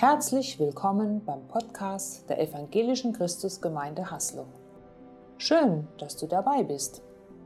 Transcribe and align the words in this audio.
Herzlich 0.00 0.58
willkommen 0.58 1.22
beim 1.26 1.46
Podcast 1.46 2.26
der 2.30 2.40
Evangelischen 2.40 3.12
Christusgemeinde 3.12 4.10
Haslo. 4.10 4.46
Schön, 5.36 5.86
dass 5.98 6.16
du 6.16 6.26
dabei 6.26 6.62
bist. 6.62 7.02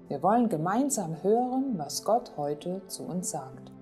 Wir 0.07 0.23
wollen 0.23 0.49
gemeinsam 0.49 1.21
hören, 1.25 1.77
was 1.77 2.05
Gott 2.05 2.31
heute 2.37 2.81
zu 2.87 3.03
uns 3.03 3.33
sagt. 3.33 3.73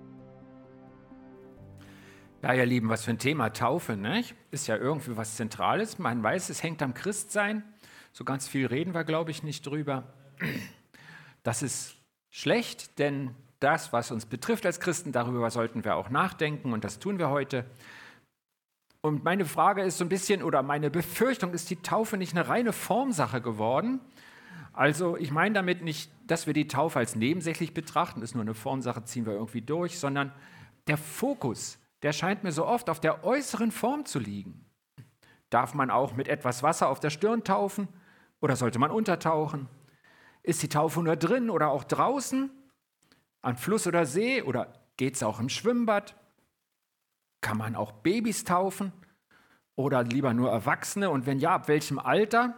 Ja, 2.41 2.55
ihr 2.55 2.65
Lieben, 2.65 2.89
was 2.89 3.03
für 3.03 3.11
ein 3.11 3.19
Thema 3.19 3.51
Taufe, 3.51 3.95
ne? 3.95 4.23
Ist 4.49 4.65
ja 4.65 4.75
irgendwie 4.75 5.15
was 5.15 5.35
Zentrales. 5.35 5.99
Man 5.99 6.23
weiß, 6.23 6.49
es 6.49 6.63
hängt 6.63 6.81
am 6.81 6.95
Christsein. 6.95 7.63
So 8.11 8.23
ganz 8.23 8.47
viel 8.47 8.65
reden 8.65 8.95
wir, 8.95 9.03
glaube 9.03 9.29
ich, 9.29 9.43
nicht 9.43 9.67
drüber. 9.67 10.05
Das 11.43 11.61
ist 11.61 11.93
schlecht, 12.31 12.97
denn 12.97 13.35
das, 13.59 13.93
was 13.93 14.09
uns 14.09 14.25
betrifft 14.25 14.65
als 14.65 14.79
Christen, 14.79 15.11
darüber 15.11 15.51
sollten 15.51 15.85
wir 15.85 15.95
auch 15.95 16.09
nachdenken 16.09 16.73
und 16.73 16.83
das 16.83 16.97
tun 16.97 17.19
wir 17.19 17.29
heute. 17.29 17.65
Und 19.05 19.25
meine 19.25 19.43
Frage 19.43 19.83
ist 19.83 19.97
so 19.97 20.05
ein 20.05 20.09
bisschen, 20.09 20.41
oder 20.41 20.63
meine 20.63 20.89
Befürchtung, 20.89 21.53
ist 21.53 21.69
die 21.69 21.75
Taufe 21.81 22.15
nicht 22.15 22.37
eine 22.37 22.47
reine 22.47 22.71
Formsache 22.71 23.41
geworden? 23.41 23.99
Also 24.71 25.17
ich 25.17 25.29
meine 25.29 25.53
damit 25.53 25.81
nicht, 25.83 26.09
dass 26.25 26.47
wir 26.47 26.53
die 26.53 26.69
Taufe 26.69 26.99
als 26.99 27.17
nebensächlich 27.17 27.73
betrachten, 27.73 28.21
ist 28.21 28.33
nur 28.33 28.43
eine 28.43 28.53
Formsache, 28.53 29.03
ziehen 29.03 29.25
wir 29.25 29.33
irgendwie 29.33 29.61
durch, 29.61 29.99
sondern 29.99 30.31
der 30.87 30.97
Fokus, 30.97 31.79
der 32.01 32.13
scheint 32.13 32.45
mir 32.45 32.53
so 32.53 32.65
oft 32.65 32.89
auf 32.89 33.01
der 33.01 33.25
äußeren 33.25 33.71
Form 33.71 34.05
zu 34.05 34.19
liegen. 34.19 34.65
Darf 35.49 35.73
man 35.73 35.91
auch 35.91 36.15
mit 36.15 36.29
etwas 36.29 36.63
Wasser 36.63 36.87
auf 36.87 37.01
der 37.01 37.09
Stirn 37.09 37.43
taufen 37.43 37.89
oder 38.39 38.55
sollte 38.55 38.79
man 38.79 38.89
untertauchen? 38.89 39.67
Ist 40.43 40.63
die 40.63 40.69
Taufe 40.69 41.03
nur 41.03 41.17
drin 41.17 41.49
oder 41.49 41.71
auch 41.71 41.83
draußen? 41.83 42.49
An 43.41 43.57
Fluss 43.57 43.85
oder 43.85 44.05
See 44.05 44.41
oder 44.41 44.73
geht 44.95 45.15
es 45.15 45.23
auch 45.23 45.41
im 45.41 45.49
Schwimmbad? 45.49 46.15
Kann 47.41 47.57
man 47.57 47.75
auch 47.75 47.91
Babys 47.91 48.45
taufen 48.45 48.93
oder 49.75 50.03
lieber 50.03 50.33
nur 50.33 50.51
Erwachsene? 50.51 51.09
Und 51.09 51.25
wenn 51.25 51.39
ja, 51.39 51.55
ab 51.55 51.67
welchem 51.67 51.99
Alter? 51.99 52.57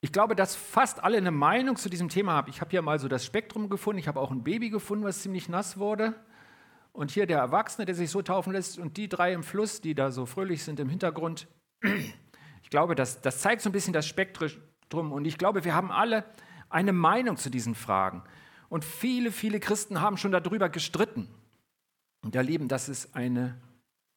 Ich 0.00 0.12
glaube, 0.12 0.34
dass 0.34 0.56
fast 0.56 1.04
alle 1.04 1.18
eine 1.18 1.30
Meinung 1.30 1.76
zu 1.76 1.90
diesem 1.90 2.08
Thema 2.08 2.32
haben. 2.32 2.50
Ich 2.50 2.60
habe 2.60 2.70
hier 2.70 2.82
mal 2.82 2.98
so 2.98 3.08
das 3.08 3.24
Spektrum 3.24 3.68
gefunden. 3.68 3.98
Ich 3.98 4.08
habe 4.08 4.20
auch 4.20 4.30
ein 4.30 4.42
Baby 4.42 4.70
gefunden, 4.70 5.04
was 5.04 5.22
ziemlich 5.22 5.48
nass 5.48 5.78
wurde. 5.78 6.14
Und 6.92 7.10
hier 7.10 7.26
der 7.26 7.38
Erwachsene, 7.38 7.84
der 7.86 7.94
sich 7.94 8.10
so 8.10 8.22
taufen 8.22 8.52
lässt. 8.52 8.78
Und 8.78 8.96
die 8.96 9.08
drei 9.08 9.32
im 9.32 9.42
Fluss, 9.42 9.80
die 9.80 9.94
da 9.94 10.10
so 10.10 10.26
fröhlich 10.26 10.64
sind 10.64 10.80
im 10.80 10.88
Hintergrund. 10.88 11.46
Ich 12.62 12.70
glaube, 12.70 12.94
das, 12.94 13.20
das 13.20 13.40
zeigt 13.40 13.62
so 13.62 13.68
ein 13.68 13.72
bisschen 13.72 13.92
das 13.92 14.06
Spektrum. 14.06 15.12
Und 15.12 15.24
ich 15.24 15.38
glaube, 15.38 15.64
wir 15.64 15.74
haben 15.74 15.90
alle 15.90 16.24
eine 16.68 16.92
Meinung 16.92 17.36
zu 17.36 17.50
diesen 17.50 17.74
Fragen. 17.74 18.22
Und 18.68 18.84
viele, 18.84 19.32
viele 19.32 19.60
Christen 19.60 20.00
haben 20.00 20.16
schon 20.16 20.32
darüber 20.32 20.68
gestritten. 20.68 21.28
Und 22.22 22.34
ihr 22.34 22.42
Lieben, 22.42 22.68
das 22.68 22.88
ist 22.88 23.14
eine 23.16 23.60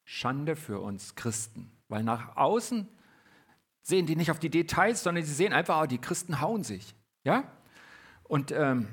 Schande 0.06 0.56
für 0.56 0.80
uns 0.80 1.16
Christen, 1.16 1.72
weil 1.94 2.04
nach 2.04 2.36
außen 2.36 2.88
sehen 3.84 4.08
die 4.08 4.16
nicht 4.16 4.32
auf 4.32 4.40
die 4.40 4.50
Details, 4.50 5.04
sondern 5.04 5.24
sie 5.24 5.34
sehen 5.34 5.54
einfach, 5.54 5.84
oh, 5.84 5.86
die 5.86 6.00
Christen 6.00 6.42
hauen 6.42 6.64
sich. 6.64 6.96
Ja? 7.24 7.44
Und 8.24 8.52
ähm, 8.52 8.88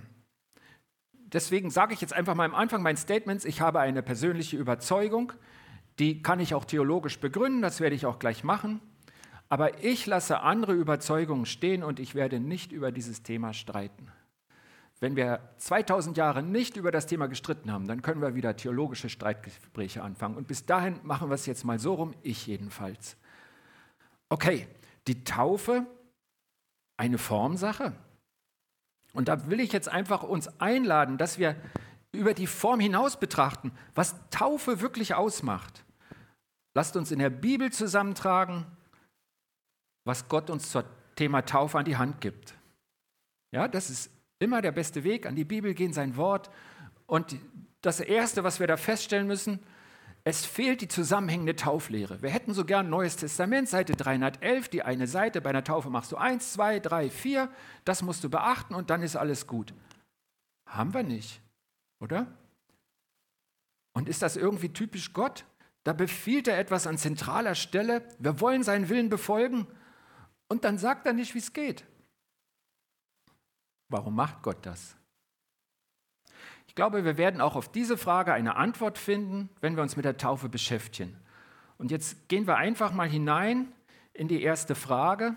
deswegen 1.15 1.71
sage 1.71 1.95
ich 1.95 2.03
jetzt 2.03 2.13
einfach 2.13 2.35
mal 2.35 2.45
am 2.45 2.55
Anfang 2.55 2.83
meines 2.83 3.01
Statements, 3.01 3.47
ich 3.47 3.63
habe 3.63 3.81
eine 3.81 4.03
persönliche 4.03 4.59
Überzeugung, 4.59 5.33
die 5.99 6.21
kann 6.21 6.41
ich 6.41 6.53
auch 6.53 6.67
theologisch 6.67 7.19
begründen, 7.21 7.63
das 7.63 7.81
werde 7.81 7.97
ich 7.97 8.05
auch 8.05 8.19
gleich 8.19 8.45
machen. 8.45 8.83
Aber 9.49 9.83
ich 9.83 10.05
lasse 10.05 10.41
andere 10.41 10.75
Überzeugungen 10.75 11.47
stehen 11.47 11.83
und 11.83 12.01
ich 12.01 12.15
werde 12.15 12.39
nicht 12.39 12.71
über 12.71 12.93
dieses 12.93 13.23
Thema 13.23 13.55
streiten. 13.55 14.13
Wenn 15.01 15.17
wir 15.17 15.41
2000 15.57 16.19
Jahre 16.19 16.43
nicht 16.43 16.77
über 16.77 16.91
das 16.91 17.07
Thema 17.07 17.27
gestritten 17.27 17.73
haben, 17.73 17.89
dann 17.89 18.03
können 18.03 18.21
wir 18.21 18.35
wieder 18.35 18.55
theologische 18.55 19.09
Streitgespräche 19.09 20.03
anfangen. 20.03 20.37
Und 20.37 20.47
bis 20.47 20.67
dahin 20.67 21.01
machen 21.03 21.31
wir 21.31 21.35
es 21.35 21.47
jetzt 21.47 21.65
mal 21.65 21.79
so 21.79 21.95
rum, 21.95 22.15
ich 22.23 22.47
jedenfalls. 22.47 23.17
Okay, 24.29 24.69
die 25.07 25.25
Taufe, 25.25 25.87
eine 26.99 27.17
Formsache. 27.17 27.95
Und 29.15 29.29
da 29.29 29.49
will 29.49 29.61
ich 29.61 29.73
jetzt 29.73 29.89
einfach 29.89 30.23
uns 30.23 30.61
einladen, 30.61 31.17
dass 31.17 31.39
wir 31.39 31.57
über 32.13 32.35
die 32.35 32.47
Form 32.47 32.79
hinaus 32.79 33.19
betrachten, 33.19 33.73
was 33.95 34.15
Taufe 34.29 34.83
wirklich 34.83 35.15
ausmacht. 35.15 35.85
Lasst 36.75 36.97
uns 36.97 37.11
in 37.11 37.19
der 37.19 37.31
Bibel 37.31 37.73
zusammentragen, 37.73 38.67
was 40.05 40.29
Gott 40.29 40.51
uns 40.51 40.71
zum 40.71 40.85
Thema 41.17 41.43
Taufe 41.43 41.79
an 41.79 41.85
die 41.87 41.97
Hand 41.97 42.21
gibt. 42.21 42.55
Ja, 43.53 43.67
das 43.67 43.91
ist 43.91 44.11
Immer 44.41 44.63
der 44.63 44.73
beste 44.73 45.05
Weg, 45.05 45.27
an 45.27 45.37
die 45.37 45.45
Bibel 45.45 45.75
gehen, 45.75 45.93
sein 45.93 46.17
Wort. 46.17 46.51
Und 47.07 47.37
das 47.83 48.01
Erste, 48.01 48.43
was 48.43 48.59
wir 48.59 48.67
da 48.67 48.77
feststellen 48.77 49.27
müssen, 49.27 49.61
es 50.25 50.45
fehlt 50.45 50.81
die 50.81 50.89
zusammenhängende 50.89 51.57
Tauflehre. 51.57 52.23
Wir 52.23 52.31
hätten 52.31 52.53
so 52.53 52.65
gern 52.65 52.91
Neues 52.91 53.17
Testament, 53.17 53.69
Seite 53.69 53.93
311, 53.93 54.69
die 54.69 54.83
eine 54.83 55.07
Seite. 55.07 55.41
Bei 55.41 55.51
einer 55.51 55.65
Taufe 55.65 55.91
machst 55.91 56.11
du 56.13 56.17
eins, 56.17 56.53
zwei, 56.53 56.81
drei, 56.81 57.11
vier. 57.11 57.51
Das 57.85 58.03
musst 58.03 58.25
du 58.25 58.31
beachten 58.31 58.75
und 58.75 58.91
dann 58.91 59.03
ist 59.03 59.17
alles 59.17 59.47
gut. 59.47 59.75
Haben 60.67 60.95
wir 60.95 61.03
nicht, 61.03 61.41
oder? 62.01 62.27
Und 63.93 64.09
ist 64.09 64.23
das 64.23 64.37
irgendwie 64.37 64.73
typisch 64.73 65.13
Gott? 65.13 65.45
Da 65.85 65.93
befiehlt 65.93 66.49
er 66.49 66.59
etwas 66.59 66.87
an 66.87 66.99
zentraler 66.99 67.55
Stelle. 67.55 68.03
Wir 68.19 68.41
wollen 68.41 68.63
seinen 68.63 68.89
Willen 68.89 69.09
befolgen. 69.09 69.67
Und 70.49 70.65
dann 70.65 70.79
sagt 70.79 71.07
er 71.07 71.13
nicht, 71.13 71.35
wie 71.35 71.39
es 71.39 71.53
geht. 71.53 71.85
Warum 73.91 74.15
macht 74.15 74.43
Gott 74.43 74.65
das? 74.65 74.97
Ich 76.69 76.77
glaube, 76.77 77.05
wir 77.05 77.19
werden 77.19 77.41
auch 77.41 77.57
auf 77.57 77.71
diese 77.71 77.99
Frage 77.99 78.33
eine 78.33 78.55
Antwort 78.55 78.97
finden, 78.97 79.51
wenn 79.61 79.75
wir 79.75 79.83
uns 79.83 79.97
mit 79.97 80.05
der 80.05 80.17
Taufe 80.17 80.49
beschäftigen. 80.49 81.17
Und 81.77 81.91
jetzt 81.91 82.29
gehen 82.29 82.47
wir 82.47 82.57
einfach 82.57 82.93
mal 82.93 83.09
hinein 83.09 83.73
in 84.13 84.29
die 84.29 84.43
erste 84.43 84.77
Frage. 84.77 85.35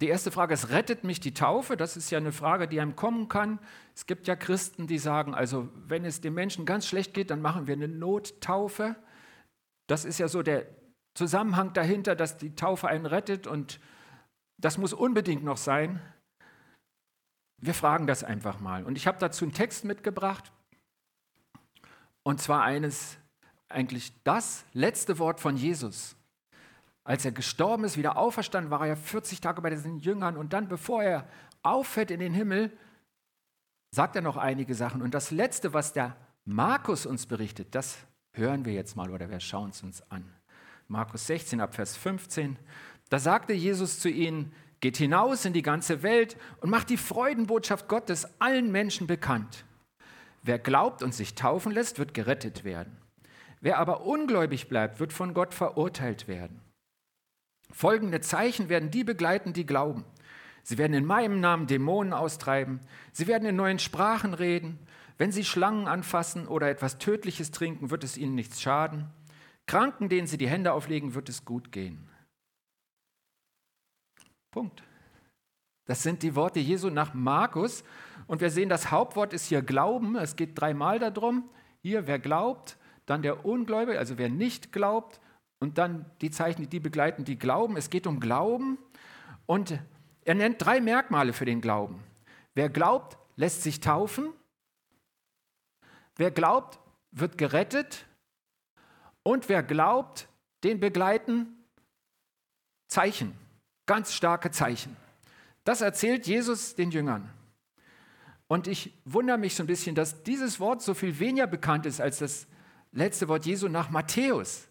Die 0.00 0.08
erste 0.08 0.30
Frage 0.30 0.54
ist, 0.54 0.70
rettet 0.70 1.04
mich 1.04 1.20
die 1.20 1.34
Taufe? 1.34 1.76
Das 1.76 1.96
ist 1.96 2.10
ja 2.10 2.18
eine 2.18 2.32
Frage, 2.32 2.66
die 2.66 2.80
einem 2.80 2.96
kommen 2.96 3.28
kann. 3.28 3.58
Es 3.94 4.06
gibt 4.06 4.26
ja 4.26 4.36
Christen, 4.36 4.86
die 4.86 4.98
sagen, 4.98 5.34
also 5.34 5.68
wenn 5.86 6.04
es 6.06 6.22
dem 6.22 6.34
Menschen 6.34 6.64
ganz 6.64 6.86
schlecht 6.86 7.12
geht, 7.12 7.30
dann 7.30 7.42
machen 7.42 7.66
wir 7.66 7.74
eine 7.74 7.88
Nottaufe. 7.88 8.96
Das 9.88 10.06
ist 10.06 10.18
ja 10.18 10.28
so 10.28 10.42
der 10.42 10.66
Zusammenhang 11.14 11.74
dahinter, 11.74 12.14
dass 12.14 12.38
die 12.38 12.54
Taufe 12.54 12.88
einen 12.88 13.04
rettet 13.04 13.46
und 13.46 13.80
das 14.56 14.78
muss 14.78 14.94
unbedingt 14.94 15.44
noch 15.44 15.56
sein. 15.58 16.00
Wir 17.58 17.74
fragen 17.74 18.06
das 18.06 18.24
einfach 18.24 18.60
mal. 18.60 18.84
Und 18.84 18.96
ich 18.96 19.06
habe 19.06 19.18
dazu 19.18 19.44
einen 19.44 19.52
Text 19.52 19.84
mitgebracht. 19.84 20.52
Und 22.22 22.40
zwar 22.40 22.62
eines, 22.62 23.18
eigentlich 23.68 24.12
das 24.22 24.64
letzte 24.72 25.18
Wort 25.18 25.40
von 25.40 25.56
Jesus. 25.56 26.16
Als 27.04 27.24
er 27.24 27.32
gestorben 27.32 27.84
ist, 27.84 27.96
wieder 27.96 28.16
auferstanden, 28.16 28.70
war 28.70 28.82
er 28.82 28.88
ja 28.88 28.96
40 28.96 29.40
Tage 29.40 29.62
bei 29.62 29.70
den 29.70 29.98
Jüngern. 29.98 30.36
Und 30.36 30.52
dann, 30.52 30.68
bevor 30.68 31.02
er 31.02 31.26
auffährt 31.62 32.10
in 32.10 32.20
den 32.20 32.34
Himmel, 32.34 32.76
sagt 33.90 34.14
er 34.14 34.22
noch 34.22 34.36
einige 34.36 34.74
Sachen. 34.74 35.02
Und 35.02 35.14
das 35.14 35.30
letzte, 35.30 35.72
was 35.72 35.92
der 35.92 36.16
Markus 36.44 37.06
uns 37.06 37.26
berichtet, 37.26 37.74
das 37.74 37.98
hören 38.32 38.64
wir 38.64 38.72
jetzt 38.72 38.96
mal 38.96 39.10
oder 39.10 39.30
wir 39.30 39.40
schauen 39.40 39.70
es 39.70 39.82
uns 39.82 40.02
an. 40.10 40.32
Markus 40.86 41.26
16 41.26 41.60
ab 41.60 41.74
Vers 41.74 41.96
15. 41.96 42.56
Da 43.08 43.18
sagte 43.18 43.52
Jesus 43.52 44.00
zu 44.00 44.08
ihnen, 44.08 44.52
Geht 44.80 44.96
hinaus 44.96 45.44
in 45.44 45.52
die 45.52 45.62
ganze 45.62 46.02
Welt 46.02 46.36
und 46.60 46.70
macht 46.70 46.90
die 46.90 46.96
Freudenbotschaft 46.96 47.88
Gottes 47.88 48.28
allen 48.40 48.70
Menschen 48.70 49.06
bekannt. 49.06 49.64
Wer 50.42 50.58
glaubt 50.58 51.02
und 51.02 51.14
sich 51.14 51.34
taufen 51.34 51.72
lässt, 51.72 51.98
wird 51.98 52.14
gerettet 52.14 52.64
werden. 52.64 52.96
Wer 53.60 53.78
aber 53.78 54.02
ungläubig 54.02 54.68
bleibt, 54.68 55.00
wird 55.00 55.12
von 55.12 55.34
Gott 55.34 55.52
verurteilt 55.52 56.28
werden. 56.28 56.60
Folgende 57.70 58.20
Zeichen 58.20 58.68
werden 58.68 58.90
die 58.90 59.04
begleiten, 59.04 59.52
die 59.52 59.66
glauben. 59.66 60.04
Sie 60.62 60.78
werden 60.78 60.94
in 60.94 61.04
meinem 61.04 61.40
Namen 61.40 61.66
Dämonen 61.66 62.12
austreiben. 62.12 62.80
Sie 63.12 63.26
werden 63.26 63.48
in 63.48 63.56
neuen 63.56 63.78
Sprachen 63.78 64.34
reden. 64.34 64.78
Wenn 65.16 65.32
sie 65.32 65.44
Schlangen 65.44 65.88
anfassen 65.88 66.46
oder 66.46 66.68
etwas 66.70 66.98
Tödliches 66.98 67.50
trinken, 67.50 67.90
wird 67.90 68.04
es 68.04 68.16
ihnen 68.16 68.34
nichts 68.34 68.60
schaden. 68.60 69.06
Kranken, 69.66 70.08
denen 70.08 70.26
sie 70.26 70.38
die 70.38 70.48
Hände 70.48 70.72
auflegen, 70.72 71.14
wird 71.14 71.28
es 71.28 71.44
gut 71.44 71.72
gehen. 71.72 72.07
Punkt. 74.50 74.82
Das 75.86 76.02
sind 76.02 76.22
die 76.22 76.34
Worte 76.34 76.60
Jesu 76.60 76.90
nach 76.90 77.14
Markus. 77.14 77.82
Und 78.26 78.40
wir 78.40 78.50
sehen, 78.50 78.68
das 78.68 78.90
Hauptwort 78.90 79.32
ist 79.32 79.46
hier 79.46 79.62
Glauben. 79.62 80.16
Es 80.16 80.36
geht 80.36 80.60
dreimal 80.60 80.98
darum. 80.98 81.48
Hier, 81.80 82.06
wer 82.06 82.18
glaubt, 82.18 82.76
dann 83.06 83.22
der 83.22 83.46
Ungläubige, 83.46 83.98
also 83.98 84.18
wer 84.18 84.28
nicht 84.28 84.72
glaubt. 84.72 85.20
Und 85.60 85.78
dann 85.78 86.04
die 86.20 86.30
Zeichen, 86.30 86.68
die 86.68 86.78
begleiten, 86.78 87.24
die 87.24 87.38
glauben. 87.38 87.76
Es 87.76 87.88
geht 87.88 88.06
um 88.06 88.20
Glauben. 88.20 88.78
Und 89.46 89.78
er 90.24 90.34
nennt 90.34 90.62
drei 90.62 90.80
Merkmale 90.80 91.32
für 91.32 91.46
den 91.46 91.62
Glauben. 91.62 92.04
Wer 92.54 92.68
glaubt, 92.68 93.16
lässt 93.36 93.62
sich 93.62 93.80
taufen. 93.80 94.32
Wer 96.16 96.30
glaubt, 96.30 96.78
wird 97.12 97.38
gerettet. 97.38 98.04
Und 99.22 99.48
wer 99.48 99.62
glaubt, 99.62 100.28
den 100.64 100.80
begleiten 100.80 101.64
Zeichen. 102.88 103.32
Ganz 103.88 104.12
starke 104.12 104.50
Zeichen. 104.50 104.94
Das 105.64 105.80
erzählt 105.80 106.26
Jesus 106.26 106.74
den 106.74 106.90
Jüngern. 106.90 107.30
Und 108.46 108.66
ich 108.66 108.92
wundere 109.06 109.38
mich 109.38 109.54
so 109.54 109.62
ein 109.62 109.66
bisschen, 109.66 109.94
dass 109.94 110.22
dieses 110.22 110.60
Wort 110.60 110.82
so 110.82 110.92
viel 110.92 111.18
weniger 111.18 111.46
bekannt 111.46 111.86
ist 111.86 111.98
als 111.98 112.18
das 112.18 112.46
letzte 112.92 113.28
Wort 113.28 113.46
Jesu 113.46 113.66
nach 113.68 113.88
Matthäus. 113.88 114.68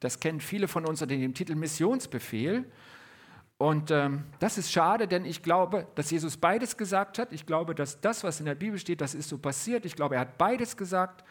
Das 0.00 0.20
kennen 0.20 0.40
viele 0.40 0.68
von 0.68 0.84
uns 0.84 1.00
unter 1.00 1.16
dem 1.16 1.32
Titel 1.32 1.54
Missionsbefehl. 1.54 2.70
Und 3.56 3.90
ähm, 3.90 4.24
das 4.38 4.58
ist 4.58 4.70
schade, 4.70 5.08
denn 5.08 5.24
ich 5.24 5.42
glaube, 5.42 5.86
dass 5.94 6.10
Jesus 6.10 6.36
beides 6.36 6.76
gesagt 6.76 7.18
hat. 7.18 7.32
Ich 7.32 7.46
glaube, 7.46 7.74
dass 7.74 8.02
das, 8.02 8.22
was 8.22 8.38
in 8.38 8.44
der 8.44 8.54
Bibel 8.54 8.78
steht, 8.78 9.00
das 9.00 9.14
ist 9.14 9.30
so 9.30 9.38
passiert. 9.38 9.86
Ich 9.86 9.96
glaube, 9.96 10.16
er 10.16 10.22
hat 10.22 10.36
beides 10.36 10.76
gesagt. 10.76 11.24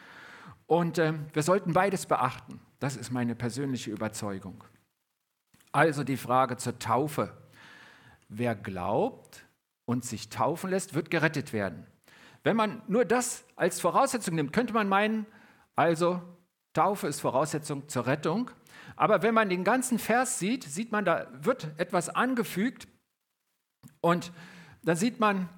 Und 0.66 0.98
ähm, 0.98 1.26
wir 1.32 1.44
sollten 1.44 1.72
beides 1.72 2.04
beachten. 2.06 2.58
Das 2.80 2.96
ist 2.96 3.12
meine 3.12 3.36
persönliche 3.36 3.92
Überzeugung. 3.92 4.64
Also 5.72 6.04
die 6.04 6.16
Frage 6.16 6.56
zur 6.58 6.78
Taufe. 6.78 7.36
Wer 8.28 8.54
glaubt 8.54 9.44
und 9.86 10.04
sich 10.04 10.28
taufen 10.28 10.70
lässt, 10.70 10.94
wird 10.94 11.10
gerettet 11.10 11.52
werden. 11.52 11.86
Wenn 12.44 12.56
man 12.56 12.82
nur 12.88 13.04
das 13.04 13.44
als 13.56 13.80
Voraussetzung 13.80 14.34
nimmt, 14.34 14.52
könnte 14.52 14.74
man 14.74 14.88
meinen, 14.88 15.26
also 15.74 16.20
Taufe 16.74 17.06
ist 17.06 17.20
Voraussetzung 17.20 17.88
zur 17.88 18.06
Rettung. 18.06 18.50
Aber 18.96 19.22
wenn 19.22 19.34
man 19.34 19.48
den 19.48 19.64
ganzen 19.64 19.98
Vers 19.98 20.38
sieht, 20.38 20.64
sieht 20.64 20.92
man, 20.92 21.04
da 21.04 21.28
wird 21.32 21.68
etwas 21.78 22.08
angefügt 22.08 22.88
und 24.00 24.32
dann 24.82 24.96
sieht 24.96 25.20
man, 25.20 25.48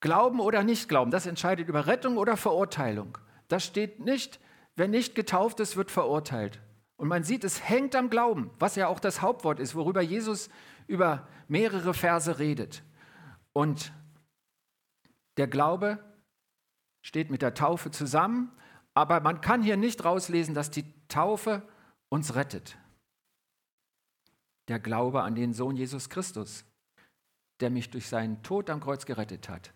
Glauben 0.00 0.40
oder 0.40 0.62
nicht 0.62 0.88
Glauben, 0.88 1.10
das 1.10 1.26
entscheidet 1.26 1.68
über 1.68 1.86
Rettung 1.86 2.16
oder 2.16 2.38
Verurteilung. 2.38 3.18
Da 3.48 3.60
steht 3.60 4.00
nicht, 4.00 4.40
wer 4.74 4.88
nicht 4.88 5.14
getauft 5.14 5.60
ist, 5.60 5.76
wird 5.76 5.90
verurteilt. 5.90 6.58
Und 7.00 7.08
man 7.08 7.24
sieht, 7.24 7.44
es 7.44 7.66
hängt 7.66 7.96
am 7.96 8.10
Glauben, 8.10 8.50
was 8.58 8.76
ja 8.76 8.86
auch 8.86 9.00
das 9.00 9.22
Hauptwort 9.22 9.58
ist, 9.58 9.74
worüber 9.74 10.02
Jesus 10.02 10.50
über 10.86 11.26
mehrere 11.48 11.94
Verse 11.94 12.38
redet. 12.38 12.82
Und 13.54 13.90
der 15.38 15.46
Glaube 15.46 15.98
steht 17.00 17.30
mit 17.30 17.40
der 17.40 17.54
Taufe 17.54 17.90
zusammen, 17.90 18.52
aber 18.92 19.20
man 19.20 19.40
kann 19.40 19.62
hier 19.62 19.78
nicht 19.78 20.04
rauslesen, 20.04 20.54
dass 20.54 20.70
die 20.70 20.84
Taufe 21.08 21.66
uns 22.10 22.34
rettet. 22.34 22.76
Der 24.68 24.78
Glaube 24.78 25.22
an 25.22 25.34
den 25.34 25.54
Sohn 25.54 25.76
Jesus 25.76 26.10
Christus, 26.10 26.66
der 27.60 27.70
mich 27.70 27.88
durch 27.88 28.10
seinen 28.10 28.42
Tod 28.42 28.68
am 28.68 28.80
Kreuz 28.80 29.06
gerettet 29.06 29.48
hat, 29.48 29.72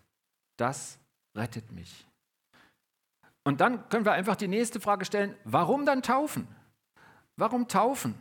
das 0.57 0.99
rettet 1.35 1.71
mich. 1.71 2.05
Und 3.43 3.61
dann 3.61 3.89
können 3.89 4.05
wir 4.05 4.13
einfach 4.13 4.35
die 4.35 4.47
nächste 4.47 4.79
Frage 4.79 5.05
stellen, 5.05 5.35
warum 5.43 5.87
dann 5.87 6.03
taufen? 6.03 6.47
Warum 7.37 7.67
taufen? 7.67 8.15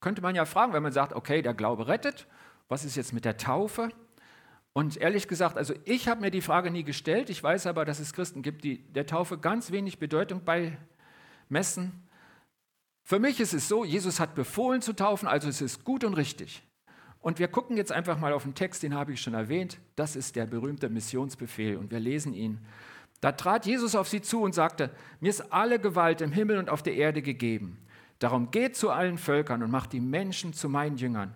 Könnte 0.00 0.22
man 0.22 0.34
ja 0.34 0.44
fragen, 0.44 0.72
wenn 0.72 0.82
man 0.82 0.92
sagt, 0.92 1.12
okay, 1.12 1.42
der 1.42 1.54
Glaube 1.54 1.88
rettet, 1.88 2.26
was 2.68 2.84
ist 2.84 2.96
jetzt 2.96 3.12
mit 3.12 3.24
der 3.24 3.36
Taufe? 3.36 3.90
Und 4.72 4.96
ehrlich 4.96 5.28
gesagt, 5.28 5.56
also 5.56 5.74
ich 5.84 6.08
habe 6.08 6.20
mir 6.20 6.30
die 6.30 6.40
Frage 6.40 6.70
nie 6.70 6.84
gestellt. 6.84 7.28
Ich 7.28 7.42
weiß 7.42 7.66
aber, 7.66 7.84
dass 7.84 7.98
es 7.98 8.12
Christen 8.12 8.42
gibt, 8.42 8.64
die 8.64 8.78
der 8.92 9.06
Taufe 9.06 9.38
ganz 9.38 9.72
wenig 9.72 9.98
Bedeutung 9.98 10.42
beimessen. 10.44 12.08
Für 13.02 13.18
mich 13.18 13.40
ist 13.40 13.52
es 13.52 13.66
so, 13.66 13.84
Jesus 13.84 14.20
hat 14.20 14.34
befohlen 14.34 14.82
zu 14.82 14.94
taufen, 14.94 15.26
also 15.26 15.48
es 15.48 15.60
ist 15.60 15.84
gut 15.84 16.04
und 16.04 16.14
richtig. 16.14 16.62
Und 17.18 17.38
wir 17.38 17.48
gucken 17.48 17.76
jetzt 17.76 17.92
einfach 17.92 18.18
mal 18.18 18.32
auf 18.32 18.44
den 18.44 18.54
Text, 18.54 18.82
den 18.82 18.94
habe 18.94 19.12
ich 19.12 19.20
schon 19.20 19.34
erwähnt. 19.34 19.78
Das 19.96 20.16
ist 20.16 20.36
der 20.36 20.46
berühmte 20.46 20.88
Missionsbefehl 20.88 21.76
und 21.76 21.90
wir 21.90 22.00
lesen 22.00 22.32
ihn. 22.32 22.64
Da 23.20 23.32
trat 23.32 23.66
Jesus 23.66 23.94
auf 23.94 24.08
sie 24.08 24.22
zu 24.22 24.42
und 24.42 24.54
sagte, 24.54 24.90
mir 25.18 25.28
ist 25.28 25.52
alle 25.52 25.78
Gewalt 25.78 26.20
im 26.20 26.32
Himmel 26.32 26.56
und 26.56 26.70
auf 26.70 26.82
der 26.82 26.94
Erde 26.94 27.20
gegeben. 27.20 27.78
Darum 28.20 28.50
geht 28.50 28.76
zu 28.76 28.90
allen 28.90 29.18
Völkern 29.18 29.62
und 29.62 29.70
macht 29.70 29.92
die 29.92 30.00
Menschen 30.00 30.52
zu 30.52 30.68
meinen 30.68 30.98
Jüngern. 30.98 31.34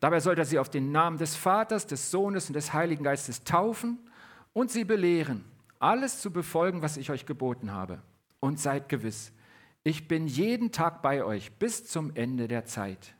Dabei 0.00 0.20
sollt 0.20 0.38
er 0.38 0.44
sie 0.44 0.58
auf 0.58 0.68
den 0.68 0.92
Namen 0.92 1.18
des 1.18 1.36
Vaters, 1.36 1.86
des 1.86 2.10
Sohnes 2.10 2.48
und 2.48 2.54
des 2.54 2.72
Heiligen 2.72 3.04
Geistes 3.04 3.44
taufen 3.44 3.98
und 4.52 4.70
sie 4.70 4.84
belehren, 4.84 5.44
alles 5.78 6.20
zu 6.20 6.30
befolgen, 6.30 6.82
was 6.82 6.96
ich 6.96 7.10
euch 7.10 7.26
geboten 7.26 7.72
habe. 7.72 8.02
Und 8.40 8.60
seid 8.60 8.88
gewiss, 8.88 9.32
ich 9.84 10.08
bin 10.08 10.26
jeden 10.26 10.72
Tag 10.72 11.00
bei 11.00 11.24
euch 11.24 11.52
bis 11.52 11.86
zum 11.86 12.14
Ende 12.16 12.48
der 12.48 12.64
Zeit. 12.64 13.14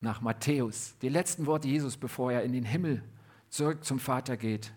Nach 0.00 0.20
Matthäus, 0.20 0.94
die 1.00 1.08
letzten 1.08 1.46
Worte 1.46 1.68
Jesus, 1.68 1.96
bevor 1.96 2.30
er 2.30 2.42
in 2.42 2.52
den 2.52 2.64
Himmel 2.64 3.02
zurück 3.48 3.82
zum 3.82 3.98
Vater 3.98 4.36
geht. 4.36 4.72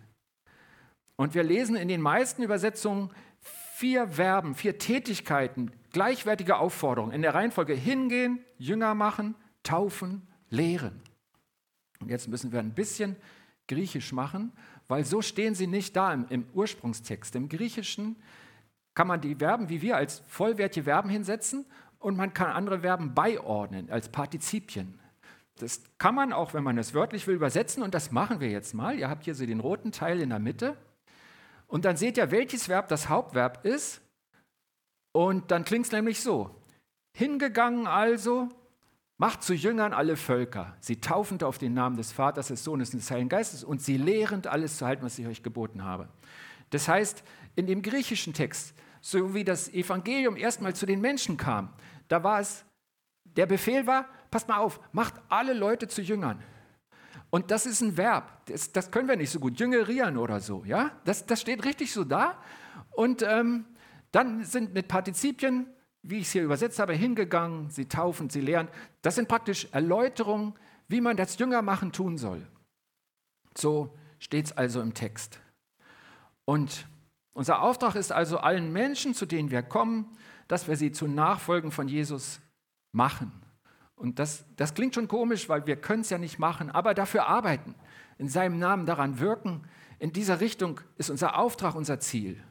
Und 1.18 1.36
wir 1.36 1.44
lesen 1.44 1.75
in 1.75 1.89
den 1.89 2.01
meisten 2.01 2.42
Übersetzungen 2.42 3.12
vier 3.80 4.10
Verben, 4.10 4.56
vier 4.56 4.78
Tätigkeiten, 4.78 5.72
gleichwertige 5.94 6.58
Aufforderungen 6.58 7.14
in 7.14 7.22
der 7.22 7.34
Reihenfolge 7.34 7.74
hingehen, 7.74 8.40
Jünger 8.58 8.94
machen, 8.94 9.36
taufen, 9.64 10.28
lehren. 10.50 11.02
Und 12.02 12.10
jetzt 12.10 12.28
müssen 12.28 12.52
wir 12.52 12.60
ein 12.60 12.74
bisschen 12.74 13.16
Griechisch 13.70 14.12
machen, 14.12 14.52
weil 14.90 15.06
so 15.06 15.22
stehen 15.22 15.56
sie 15.56 15.68
nicht 15.68 15.96
da 15.96 16.12
im, 16.12 16.26
im 16.28 16.46
Ursprungstext. 16.54 17.36
Im 17.36 17.48
Griechischen 17.48 18.18
kann 18.96 19.08
man 19.08 19.22
die 19.22 19.36
Verben 19.36 19.70
wie 19.70 19.81
wir 19.81 19.96
als 19.96 20.24
vollwertige 20.28 20.84
Verben 20.84 21.10
hinsetzen 21.10 21.66
und 22.00 22.18
man 22.18 22.34
kann 22.34 22.52
andere 22.52 22.81
Verben 22.81 23.14
beiordnen 23.14 23.90
als 23.90 24.10
Partizipien. 24.10 25.00
Das 25.56 25.84
kann 25.98 26.16
man 26.16 26.34
auch, 26.34 26.54
wenn 26.54 26.66
man 26.66 26.78
es 26.78 26.94
wörtlich 26.94 27.28
will, 27.28 27.36
übersetzen 27.36 27.81
und 27.84 27.94
das 27.94 28.12
machen 28.12 28.42
wir 28.42 28.50
jetzt 28.50 28.74
mal. 28.74 29.00
Ihr 29.00 29.08
habt 29.08 29.24
hier 29.24 29.36
so 29.36 29.46
den 29.46 29.62
roten 29.62 29.94
Teil 29.94 30.20
in 30.20 30.31
der 30.31 30.40
Mitte. 30.40 30.76
Und 31.69 31.86
dann 31.86 31.95
seht 31.95 32.18
ihr, 32.18 32.31
welches 32.31 32.68
Verb 32.68 32.89
das 32.89 33.07
Hauptverb 33.07 33.63
ist. 33.63 34.01
Und 35.13 35.51
dann 35.51 35.63
klingt 35.63 35.86
es 35.86 35.92
nämlich 35.92 36.19
so. 36.19 36.50
Hingegangen 37.16 37.88
also, 37.88 38.50
macht 39.18 39.44
zu 39.44 39.54
Jüngern 39.54 39.94
alle 39.94 40.16
Völker, 40.16 40.75
sie 40.80 41.00
taufend 41.01 41.44
auf 41.44 41.57
den 41.57 41.74
Namen 41.74 41.98
des 41.98 42.12
Vaters, 42.12 42.48
des 42.48 42.63
Sohnes 42.63 42.94
und 42.94 43.00
des 43.00 43.12
Heiligen 43.12 43.30
Geistes 43.30 43.63
und 43.63 43.81
sie 43.81 43.98
lehrend 43.98 44.48
alles 44.48 44.77
zu 44.77 44.86
halten, 44.86 45.04
was 45.04 45.19
ich 45.19 45.27
euch 45.27 45.44
geboten 45.44 45.83
habe. 45.83 46.07
Das 46.69 46.88
heißt, 46.88 47.24
in 47.56 47.68
dem 47.68 47.81
griechischen 47.81 48.33
Text, 48.33 48.74
so 49.01 49.33
wie 49.33 49.44
das 49.44 49.69
Evangelium 49.74 50.38
erstmal 50.38 50.74
zu 50.74 50.86
den 50.86 51.01
Menschen 51.01 51.38
kam, 51.38 51.74
da 52.07 52.24
war 52.24 52.39
es, 52.39 52.63
der 53.25 53.45
Befehl 53.45 53.86
war, 53.86 54.07
passt 54.31 54.48
mal 54.48 54.57
auf, 54.57 54.80
macht 54.94 55.16
alle 55.27 55.54
Leute 55.54 55.88
zu 55.88 56.01
Jüngern. 56.01 56.42
Und 57.30 57.52
das 57.52 57.66
ist 57.66 57.81
ein 57.81 57.96
Verb, 57.96 58.46
das, 58.46 58.72
das 58.72 58.90
können 58.92 59.08
wir 59.08 59.16
nicht 59.16 59.30
so 59.30 59.40
gut, 59.40 59.60
jüngerieren 59.60 60.18
oder 60.18 60.40
so. 60.40 60.64
Ja? 60.66 60.92
Das, 61.06 61.26
das 61.26 61.42
steht 61.42 61.64
richtig 61.64 61.94
so 61.94 62.04
da. 62.04 62.42
Und 62.92 63.22
ähm, 63.22 63.66
dann 64.12 64.44
sind 64.44 64.74
mit 64.74 64.88
Partizipien, 64.88 65.68
wie 66.02 66.20
ich 66.20 66.28
es 66.28 66.31
hier 66.31 66.44
übersetzt 66.44 66.80
habe, 66.80 66.94
hingegangen, 66.94 67.70
sie 67.70 67.86
taufen, 67.86 68.30
sie 68.30 68.42
lehren. 68.42 68.68
Das 69.02 69.16
sind 69.16 69.28
praktisch 69.28 69.68
Erläuterungen, 69.72 70.54
wie 70.88 71.02
man 71.02 71.18
das 71.18 71.38
Jüngermachen 71.38 71.92
tun 71.92 72.18
soll. 72.18 72.48
So 73.56 73.96
steht 74.18 74.46
es 74.46 74.52
also 74.58 74.81
im 74.81 74.94
Text. 74.94 75.40
Und 76.46 76.88
unser 77.33 77.62
Auftrag 77.62 77.95
ist 77.95 78.12
also 78.12 78.40
allen 78.40 78.74
Menschen, 78.74 79.14
zu 79.14 79.26
denen 79.26 79.52
wir 79.52 79.62
kommen, 79.62 80.18
dass 80.48 80.68
wir 80.68 80.76
sie 80.76 80.92
zu 80.92 81.07
Nachfolgen 81.07 81.71
von 81.71 81.88
Jesus 81.88 82.42
machen. 82.92 83.31
Und 84.00 84.18
das, 84.18 84.46
das 84.56 84.74
klingt 84.74 84.96
schon 84.96 85.10
komisch, 85.10 85.50
weil 85.50 85.68
wir 85.68 85.76
können 85.76 86.02
es 86.02 86.10
ja 86.10 86.18
nicht 86.18 86.40
machen, 86.40 86.72
aber 86.72 86.94
dafür 86.94 87.28
arbeiten, 87.28 87.76
in 88.18 88.30
seinem 88.30 88.58
Namen 88.58 88.86
daran 88.86 89.20
wirken. 89.20 89.68
In 90.00 90.14
dieser 90.14 90.40
Richtung 90.40 90.80
ist 90.98 91.10
unser 91.10 91.38
Auftrag, 91.38 91.76
unser 91.76 92.00
Ziel. 92.00 92.42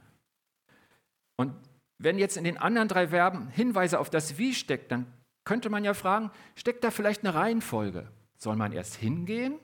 Und 1.36 1.54
wenn 1.96 2.18
jetzt 2.18 2.36
in 2.36 2.44
den 2.44 2.58
anderen 2.58 2.86
drei 2.86 3.08
Verben 3.08 3.48
Hinweise 3.48 3.98
auf 3.98 4.10
das 4.10 4.36
Wie 4.36 4.52
steckt, 4.52 4.92
dann 4.92 5.06
könnte 5.44 5.70
man 5.70 5.84
ja 5.84 5.94
fragen, 5.94 6.30
steckt 6.54 6.84
da 6.84 6.90
vielleicht 6.90 7.24
eine 7.24 7.34
Reihenfolge? 7.34 8.06
Soll 8.36 8.56
man 8.56 8.72
erst 8.72 8.96
hingehen? 8.96 9.58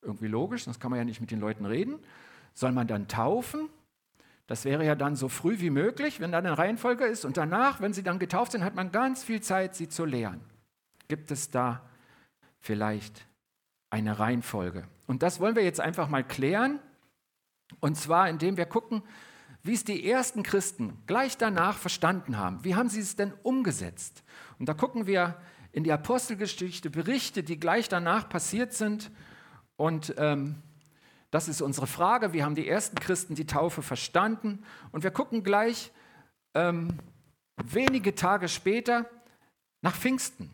Irgendwie 0.00 0.28
logisch, 0.28 0.64
sonst 0.64 0.80
kann 0.80 0.90
man 0.90 0.98
ja 0.98 1.04
nicht 1.04 1.20
mit 1.20 1.30
den 1.30 1.40
Leuten 1.40 1.66
reden. 1.66 1.98
Soll 2.54 2.72
man 2.72 2.86
dann 2.86 3.06
taufen? 3.06 3.68
Das 4.46 4.64
wäre 4.64 4.82
ja 4.86 4.94
dann 4.94 5.14
so 5.14 5.28
früh 5.28 5.60
wie 5.60 5.68
möglich, 5.68 6.20
wenn 6.20 6.32
da 6.32 6.38
eine 6.38 6.56
Reihenfolge 6.56 7.04
ist. 7.04 7.26
Und 7.26 7.36
danach, 7.36 7.82
wenn 7.82 7.92
sie 7.92 8.02
dann 8.02 8.18
getauft 8.18 8.52
sind, 8.52 8.64
hat 8.64 8.74
man 8.74 8.92
ganz 8.92 9.22
viel 9.22 9.42
Zeit, 9.42 9.74
sie 9.74 9.90
zu 9.90 10.06
lehren. 10.06 10.40
Gibt 11.08 11.30
es 11.30 11.50
da 11.50 11.82
vielleicht 12.60 13.26
eine 13.90 14.18
Reihenfolge? 14.18 14.86
Und 15.06 15.22
das 15.22 15.40
wollen 15.40 15.56
wir 15.56 15.64
jetzt 15.64 15.80
einfach 15.80 16.08
mal 16.08 16.22
klären. 16.22 16.80
Und 17.80 17.96
zwar, 17.96 18.28
indem 18.28 18.56
wir 18.56 18.66
gucken, 18.66 19.02
wie 19.62 19.74
es 19.74 19.84
die 19.84 20.08
ersten 20.08 20.42
Christen 20.42 21.02
gleich 21.06 21.36
danach 21.36 21.76
verstanden 21.76 22.38
haben. 22.38 22.62
Wie 22.64 22.74
haben 22.74 22.88
sie 22.88 23.00
es 23.00 23.16
denn 23.16 23.32
umgesetzt? 23.42 24.22
Und 24.58 24.68
da 24.68 24.74
gucken 24.74 25.06
wir 25.06 25.40
in 25.72 25.84
die 25.84 25.92
Apostelgeschichte 25.92 26.90
Berichte, 26.90 27.42
die 27.42 27.58
gleich 27.58 27.88
danach 27.88 28.28
passiert 28.28 28.72
sind. 28.72 29.10
Und 29.76 30.14
ähm, 30.18 30.62
das 31.30 31.48
ist 31.48 31.60
unsere 31.60 31.86
Frage. 31.86 32.32
Wie 32.32 32.42
haben 32.42 32.54
die 32.54 32.68
ersten 32.68 32.98
Christen 32.98 33.34
die 33.34 33.46
Taufe 33.46 33.82
verstanden? 33.82 34.64
Und 34.92 35.04
wir 35.04 35.10
gucken 35.10 35.42
gleich 35.42 35.92
ähm, 36.54 36.98
wenige 37.56 38.14
Tage 38.14 38.48
später 38.48 39.08
nach 39.82 39.94
Pfingsten. 39.94 40.50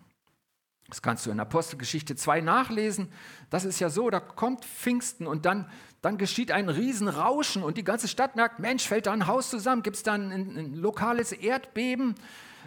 Das 0.88 1.00
kannst 1.00 1.24
du 1.24 1.30
in 1.30 1.40
Apostelgeschichte 1.40 2.14
2 2.14 2.40
nachlesen. 2.42 3.08
Das 3.50 3.64
ist 3.64 3.80
ja 3.80 3.88
so, 3.88 4.10
da 4.10 4.20
kommt 4.20 4.64
Pfingsten 4.64 5.26
und 5.26 5.46
dann, 5.46 5.68
dann 6.02 6.18
geschieht 6.18 6.52
ein 6.52 6.68
Riesenrauschen 6.68 7.62
und 7.62 7.78
die 7.78 7.84
ganze 7.84 8.06
Stadt 8.06 8.36
merkt, 8.36 8.58
Mensch, 8.58 8.86
fällt 8.86 9.06
da 9.06 9.12
ein 9.12 9.26
Haus 9.26 9.48
zusammen, 9.50 9.82
gibt 9.82 9.96
es 9.96 10.02
da 10.02 10.12
ein, 10.12 10.30
ein, 10.30 10.74
lokales 10.74 11.32
Erdbeben? 11.32 12.14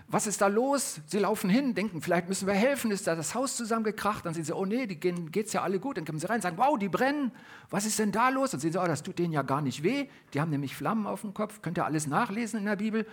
Was 0.09 0.25
ist 0.25 0.41
da 0.41 0.47
los? 0.47 1.01
Sie 1.05 1.19
laufen 1.19 1.49
hin, 1.49 1.75
denken, 1.75 2.01
vielleicht 2.01 2.29
müssen 2.29 2.47
wir 2.47 2.53
helfen, 2.53 2.91
ist 2.91 3.07
da 3.07 3.15
das 3.15 3.35
Haus 3.35 3.57
zusammengekracht? 3.57 4.25
Dann 4.25 4.33
sehen 4.33 4.45
sie, 4.45 4.55
oh 4.55 4.65
nee, 4.65 4.87
die 4.87 4.99
geht 4.99 5.47
es 5.47 5.53
ja 5.53 5.61
alle 5.63 5.79
gut. 5.79 5.97
Dann 5.97 6.05
kommen 6.05 6.19
sie 6.19 6.27
rein 6.27 6.37
und 6.37 6.43
sagen, 6.43 6.57
wow, 6.57 6.79
die 6.79 6.87
brennen, 6.87 7.31
was 7.69 7.85
ist 7.85 7.99
denn 7.99 8.13
da 8.13 8.29
los? 8.29 8.51
Dann 8.51 8.61
sehen 8.61 8.71
sie, 8.71 8.81
oh, 8.81 8.85
das 8.85 9.03
tut 9.03 9.19
denen 9.19 9.33
ja 9.33 9.41
gar 9.41 9.61
nicht 9.61 9.83
weh, 9.83 10.07
die 10.33 10.39
haben 10.39 10.49
nämlich 10.49 10.75
Flammen 10.75 11.05
auf 11.07 11.21
dem 11.21 11.33
Kopf, 11.33 11.61
könnt 11.61 11.77
ihr 11.77 11.85
alles 11.85 12.07
nachlesen 12.07 12.59
in 12.59 12.65
der 12.65 12.77
Bibel. 12.77 13.05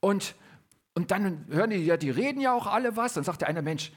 Und 0.00 0.36
Und 0.94 1.10
dann 1.10 1.46
hören 1.50 1.70
die 1.70 1.84
ja, 1.84 1.96
die 1.96 2.10
reden 2.10 2.40
ja 2.40 2.52
auch 2.52 2.66
alle 2.66 2.96
was. 2.96 3.14
Dann 3.14 3.24
sagt 3.24 3.40
der 3.40 3.48
eine 3.48 3.62
Mensch, 3.62 3.92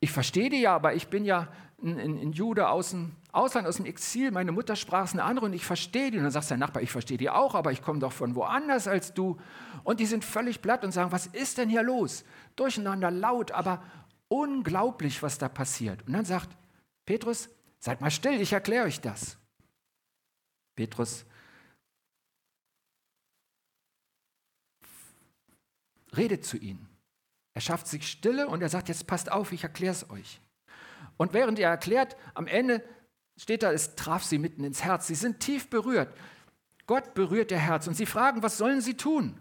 ich 0.00 0.10
verstehe 0.12 0.48
die 0.48 0.60
ja, 0.60 0.74
aber 0.74 0.94
ich 0.94 1.08
bin 1.08 1.24
ja 1.24 1.48
ein, 1.82 1.98
ein, 1.98 2.18
ein 2.18 2.32
Jude 2.32 2.68
aus 2.68 2.90
dem 2.90 3.16
Ausland, 3.32 3.66
aus 3.66 3.76
dem 3.76 3.86
Exil. 3.86 4.30
Meine 4.30 4.52
Muttersprache 4.52 5.04
ist 5.04 5.12
eine 5.12 5.24
andere 5.24 5.46
und 5.46 5.52
ich 5.52 5.64
verstehe 5.64 6.10
die. 6.10 6.18
Und 6.18 6.24
dann 6.24 6.32
sagt 6.32 6.50
der 6.50 6.56
Nachbar, 6.56 6.82
ich 6.82 6.90
verstehe 6.90 7.18
die 7.18 7.30
auch, 7.30 7.54
aber 7.54 7.72
ich 7.72 7.82
komme 7.82 7.98
doch 7.98 8.12
von 8.12 8.34
woanders 8.34 8.88
als 8.88 9.14
du. 9.14 9.38
Und 9.84 10.00
die 10.00 10.06
sind 10.06 10.24
völlig 10.24 10.62
platt 10.62 10.84
und 10.84 10.92
sagen, 10.92 11.12
was 11.12 11.26
ist 11.26 11.58
denn 11.58 11.68
hier 11.68 11.82
los? 11.82 12.24
Durcheinander, 12.56 13.10
laut, 13.10 13.52
aber 13.52 13.82
unglaublich, 14.28 15.22
was 15.22 15.38
da 15.38 15.48
passiert. 15.48 16.06
Und 16.06 16.12
dann 16.12 16.24
sagt 16.24 16.56
Petrus, 17.04 17.48
seid 17.78 18.00
mal 18.00 18.10
still, 18.10 18.40
ich 18.40 18.52
erkläre 18.52 18.86
euch 18.86 19.00
das. 19.00 19.36
Petrus 20.74 21.24
redet 26.16 26.44
zu 26.44 26.56
ihnen. 26.56 26.87
Er 27.58 27.62
schafft 27.62 27.88
sich 27.88 28.06
Stille 28.06 28.46
und 28.46 28.62
er 28.62 28.68
sagt, 28.68 28.88
jetzt 28.88 29.08
passt 29.08 29.32
auf, 29.32 29.50
ich 29.50 29.64
erkläre 29.64 29.90
es 29.90 30.08
euch. 30.10 30.40
Und 31.16 31.32
während 31.32 31.58
er 31.58 31.70
erklärt, 31.70 32.16
am 32.34 32.46
Ende 32.46 32.84
steht 33.36 33.64
da, 33.64 33.72
es 33.72 33.96
traf 33.96 34.22
sie 34.22 34.38
mitten 34.38 34.62
ins 34.62 34.84
Herz. 34.84 35.08
Sie 35.08 35.16
sind 35.16 35.40
tief 35.40 35.68
berührt. 35.68 36.16
Gott 36.86 37.14
berührt 37.14 37.50
ihr 37.50 37.58
Herz 37.58 37.88
und 37.88 37.94
sie 37.94 38.06
fragen, 38.06 38.44
was 38.44 38.58
sollen 38.58 38.80
sie 38.80 38.94
tun? 38.94 39.34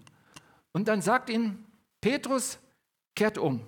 Und 0.72 0.88
dann 0.88 1.04
sagt 1.04 1.30
ihnen 1.30 1.64
Petrus, 2.02 2.58
kehrt 3.16 3.38
um. 3.38 3.62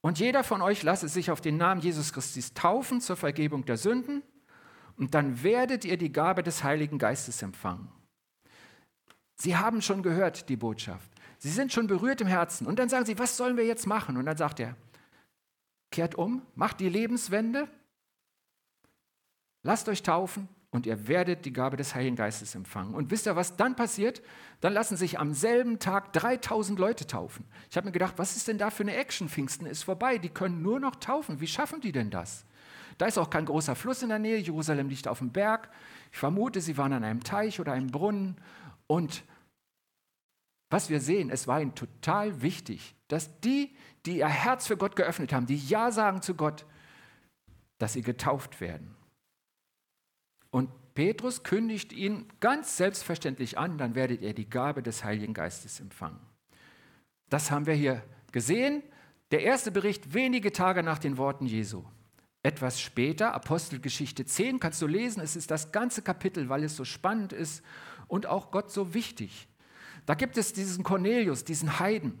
Und 0.00 0.20
jeder 0.20 0.44
von 0.44 0.62
euch 0.62 0.84
lasse 0.84 1.08
sich 1.08 1.32
auf 1.32 1.40
den 1.40 1.56
Namen 1.56 1.80
Jesus 1.80 2.12
Christus 2.12 2.54
taufen 2.54 3.00
zur 3.00 3.16
Vergebung 3.16 3.64
der 3.64 3.78
Sünden 3.78 4.22
und 4.96 5.12
dann 5.16 5.42
werdet 5.42 5.84
ihr 5.84 5.96
die 5.96 6.12
Gabe 6.12 6.44
des 6.44 6.62
Heiligen 6.62 6.98
Geistes 6.98 7.42
empfangen. 7.42 7.88
Sie 9.34 9.56
haben 9.56 9.82
schon 9.82 10.04
gehört 10.04 10.48
die 10.48 10.56
Botschaft. 10.56 11.10
Sie 11.40 11.50
sind 11.50 11.72
schon 11.72 11.86
berührt 11.86 12.20
im 12.20 12.26
Herzen. 12.26 12.66
Und 12.66 12.78
dann 12.78 12.90
sagen 12.90 13.06
sie, 13.06 13.18
was 13.18 13.36
sollen 13.38 13.56
wir 13.56 13.64
jetzt 13.64 13.86
machen? 13.86 14.18
Und 14.18 14.26
dann 14.26 14.36
sagt 14.36 14.60
er, 14.60 14.76
kehrt 15.90 16.14
um, 16.14 16.42
macht 16.54 16.80
die 16.80 16.88
Lebenswende, 16.88 17.66
lasst 19.62 19.88
euch 19.88 20.02
taufen 20.02 20.48
und 20.70 20.84
ihr 20.84 21.08
werdet 21.08 21.46
die 21.46 21.52
Gabe 21.52 21.78
des 21.78 21.94
Heiligen 21.94 22.14
Geistes 22.14 22.54
empfangen. 22.54 22.94
Und 22.94 23.10
wisst 23.10 23.26
ihr, 23.26 23.36
was 23.36 23.56
dann 23.56 23.74
passiert? 23.74 24.20
Dann 24.60 24.74
lassen 24.74 24.98
sich 24.98 25.18
am 25.18 25.32
selben 25.32 25.78
Tag 25.78 26.12
3000 26.12 26.78
Leute 26.78 27.06
taufen. 27.06 27.46
Ich 27.70 27.76
habe 27.78 27.86
mir 27.86 27.92
gedacht, 27.92 28.14
was 28.18 28.36
ist 28.36 28.46
denn 28.46 28.58
da 28.58 28.68
für 28.68 28.82
eine 28.82 28.94
Action? 28.94 29.30
Pfingsten 29.30 29.64
ist 29.64 29.82
vorbei, 29.82 30.18
die 30.18 30.28
können 30.28 30.60
nur 30.60 30.78
noch 30.78 30.96
taufen. 30.96 31.40
Wie 31.40 31.46
schaffen 31.46 31.80
die 31.80 31.92
denn 31.92 32.10
das? 32.10 32.44
Da 32.98 33.06
ist 33.06 33.16
auch 33.16 33.30
kein 33.30 33.46
großer 33.46 33.74
Fluss 33.76 34.02
in 34.02 34.10
der 34.10 34.18
Nähe, 34.18 34.36
Jerusalem 34.36 34.90
liegt 34.90 35.08
auf 35.08 35.20
dem 35.20 35.32
Berg. 35.32 35.70
Ich 36.12 36.18
vermute, 36.18 36.60
sie 36.60 36.76
waren 36.76 36.92
an 36.92 37.02
einem 37.02 37.24
Teich 37.24 37.58
oder 37.58 37.72
einem 37.72 37.90
Brunnen 37.90 38.36
und 38.86 39.24
was 40.70 40.88
wir 40.88 41.00
sehen, 41.00 41.30
es 41.30 41.46
war 41.46 41.60
ihnen 41.60 41.74
total 41.74 42.42
wichtig, 42.42 42.94
dass 43.08 43.40
die, 43.40 43.76
die 44.06 44.18
ihr 44.18 44.28
Herz 44.28 44.66
für 44.66 44.76
Gott 44.76 44.96
geöffnet 44.96 45.32
haben, 45.32 45.46
die 45.46 45.56
Ja 45.56 45.90
sagen 45.90 46.22
zu 46.22 46.34
Gott, 46.34 46.64
dass 47.78 47.94
sie 47.94 48.02
getauft 48.02 48.60
werden. 48.60 48.94
Und 50.50 50.70
Petrus 50.94 51.42
kündigt 51.42 51.92
ihnen 51.92 52.28
ganz 52.40 52.76
selbstverständlich 52.76 53.58
an, 53.58 53.78
dann 53.78 53.94
werdet 53.94 54.22
ihr 54.22 54.34
die 54.34 54.48
Gabe 54.48 54.82
des 54.82 55.04
Heiligen 55.04 55.34
Geistes 55.34 55.80
empfangen. 55.80 56.20
Das 57.28 57.50
haben 57.50 57.66
wir 57.66 57.74
hier 57.74 58.02
gesehen. 58.32 58.82
Der 59.30 59.42
erste 59.42 59.70
Bericht 59.70 60.14
wenige 60.14 60.52
Tage 60.52 60.82
nach 60.82 60.98
den 60.98 61.16
Worten 61.16 61.46
Jesu. 61.46 61.84
Etwas 62.42 62.80
später, 62.80 63.34
Apostelgeschichte 63.34 64.24
10, 64.24 64.60
kannst 64.60 64.80
du 64.82 64.86
lesen, 64.86 65.20
es 65.20 65.36
ist 65.36 65.50
das 65.50 65.72
ganze 65.72 66.02
Kapitel, 66.02 66.48
weil 66.48 66.64
es 66.64 66.74
so 66.74 66.84
spannend 66.84 67.32
ist 67.32 67.62
und 68.08 68.26
auch 68.26 68.50
Gott 68.50 68.70
so 68.70 68.94
wichtig. 68.94 69.46
Da 70.06 70.14
gibt 70.14 70.36
es 70.36 70.52
diesen 70.52 70.84
Cornelius, 70.84 71.44
diesen 71.44 71.78
Heiden. 71.78 72.20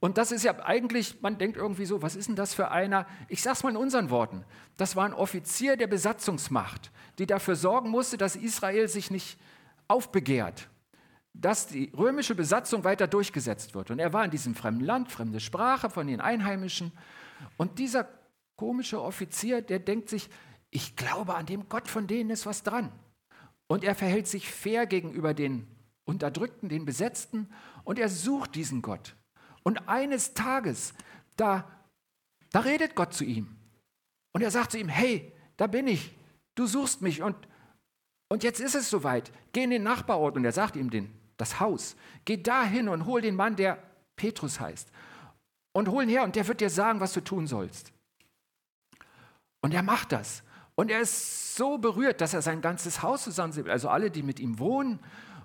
Und 0.00 0.16
das 0.16 0.30
ist 0.30 0.44
ja 0.44 0.56
eigentlich, 0.64 1.20
man 1.22 1.38
denkt 1.38 1.56
irgendwie 1.56 1.84
so, 1.84 2.02
was 2.02 2.14
ist 2.14 2.28
denn 2.28 2.36
das 2.36 2.54
für 2.54 2.70
einer? 2.70 3.06
Ich 3.28 3.42
sage 3.42 3.56
es 3.56 3.62
mal 3.64 3.70
in 3.70 3.76
unseren 3.76 4.10
Worten. 4.10 4.44
Das 4.76 4.94
war 4.94 5.04
ein 5.04 5.12
Offizier 5.12 5.76
der 5.76 5.88
Besatzungsmacht, 5.88 6.92
die 7.18 7.26
dafür 7.26 7.56
sorgen 7.56 7.90
musste, 7.90 8.16
dass 8.16 8.36
Israel 8.36 8.86
sich 8.86 9.10
nicht 9.10 9.40
aufbegehrt, 9.88 10.68
dass 11.34 11.66
die 11.66 11.90
römische 11.96 12.36
Besatzung 12.36 12.84
weiter 12.84 13.08
durchgesetzt 13.08 13.74
wird. 13.74 13.90
Und 13.90 13.98
er 13.98 14.12
war 14.12 14.24
in 14.24 14.30
diesem 14.30 14.54
fremden 14.54 14.84
Land, 14.84 15.10
fremde 15.10 15.40
Sprache 15.40 15.90
von 15.90 16.06
den 16.06 16.20
Einheimischen. 16.20 16.92
Und 17.56 17.80
dieser 17.80 18.08
komische 18.54 19.02
Offizier, 19.02 19.62
der 19.62 19.80
denkt 19.80 20.10
sich, 20.10 20.28
ich 20.70 20.94
glaube, 20.94 21.34
an 21.34 21.46
dem 21.46 21.68
Gott 21.68 21.88
von 21.88 22.06
denen 22.06 22.30
ist 22.30 22.46
was 22.46 22.62
dran. 22.62 22.92
Und 23.66 23.82
er 23.82 23.94
verhält 23.94 24.28
sich 24.28 24.48
fair 24.48 24.86
gegenüber 24.86 25.34
den 25.34 25.66
Unterdrückten, 26.08 26.70
den 26.70 26.86
Besetzten, 26.86 27.52
und 27.84 27.98
er 27.98 28.08
sucht 28.08 28.54
diesen 28.54 28.80
Gott. 28.80 29.14
Und 29.62 29.88
eines 29.88 30.32
Tages, 30.32 30.94
da, 31.36 31.70
da 32.50 32.60
redet 32.60 32.94
Gott 32.94 33.12
zu 33.12 33.24
ihm. 33.24 33.56
Und 34.32 34.40
er 34.40 34.50
sagt 34.50 34.72
zu 34.72 34.78
ihm, 34.78 34.88
hey, 34.88 35.32
da 35.58 35.66
bin 35.66 35.86
ich, 35.86 36.16
du 36.54 36.66
suchst 36.66 37.02
mich 37.02 37.22
und, 37.22 37.36
und 38.30 38.42
jetzt 38.42 38.58
ist 38.58 38.74
es 38.74 38.88
soweit. 38.88 39.30
Geh 39.52 39.64
in 39.64 39.70
den 39.70 39.82
Nachbarort 39.82 40.36
und 40.36 40.46
er 40.46 40.52
sagt 40.52 40.76
ihm 40.76 40.88
den, 40.88 41.12
das 41.36 41.60
Haus. 41.60 41.94
Geh 42.24 42.38
dahin 42.38 42.88
und 42.88 43.04
hol 43.04 43.20
den 43.20 43.36
Mann, 43.36 43.56
der 43.56 43.82
Petrus 44.16 44.60
heißt. 44.60 44.90
Und 45.74 45.88
hol 45.88 46.04
ihn 46.04 46.08
her 46.08 46.24
und 46.24 46.36
der 46.36 46.48
wird 46.48 46.62
dir 46.62 46.70
sagen, 46.70 47.00
was 47.00 47.12
du 47.12 47.20
tun 47.20 47.46
sollst. 47.46 47.92
Und 49.60 49.74
er 49.74 49.82
macht 49.82 50.12
das. 50.12 50.42
Und 50.74 50.90
er 50.90 51.00
ist 51.00 51.54
so 51.54 51.76
berührt, 51.76 52.22
dass 52.22 52.32
er 52.32 52.40
sein 52.40 52.62
ganzes 52.62 53.02
Haus 53.02 53.24
zusammensieht, 53.24 53.68
also 53.68 53.90
alle, 53.90 54.10
die 54.10 54.22
mit 54.22 54.40
ihm 54.40 54.58
wohnen 54.58 55.00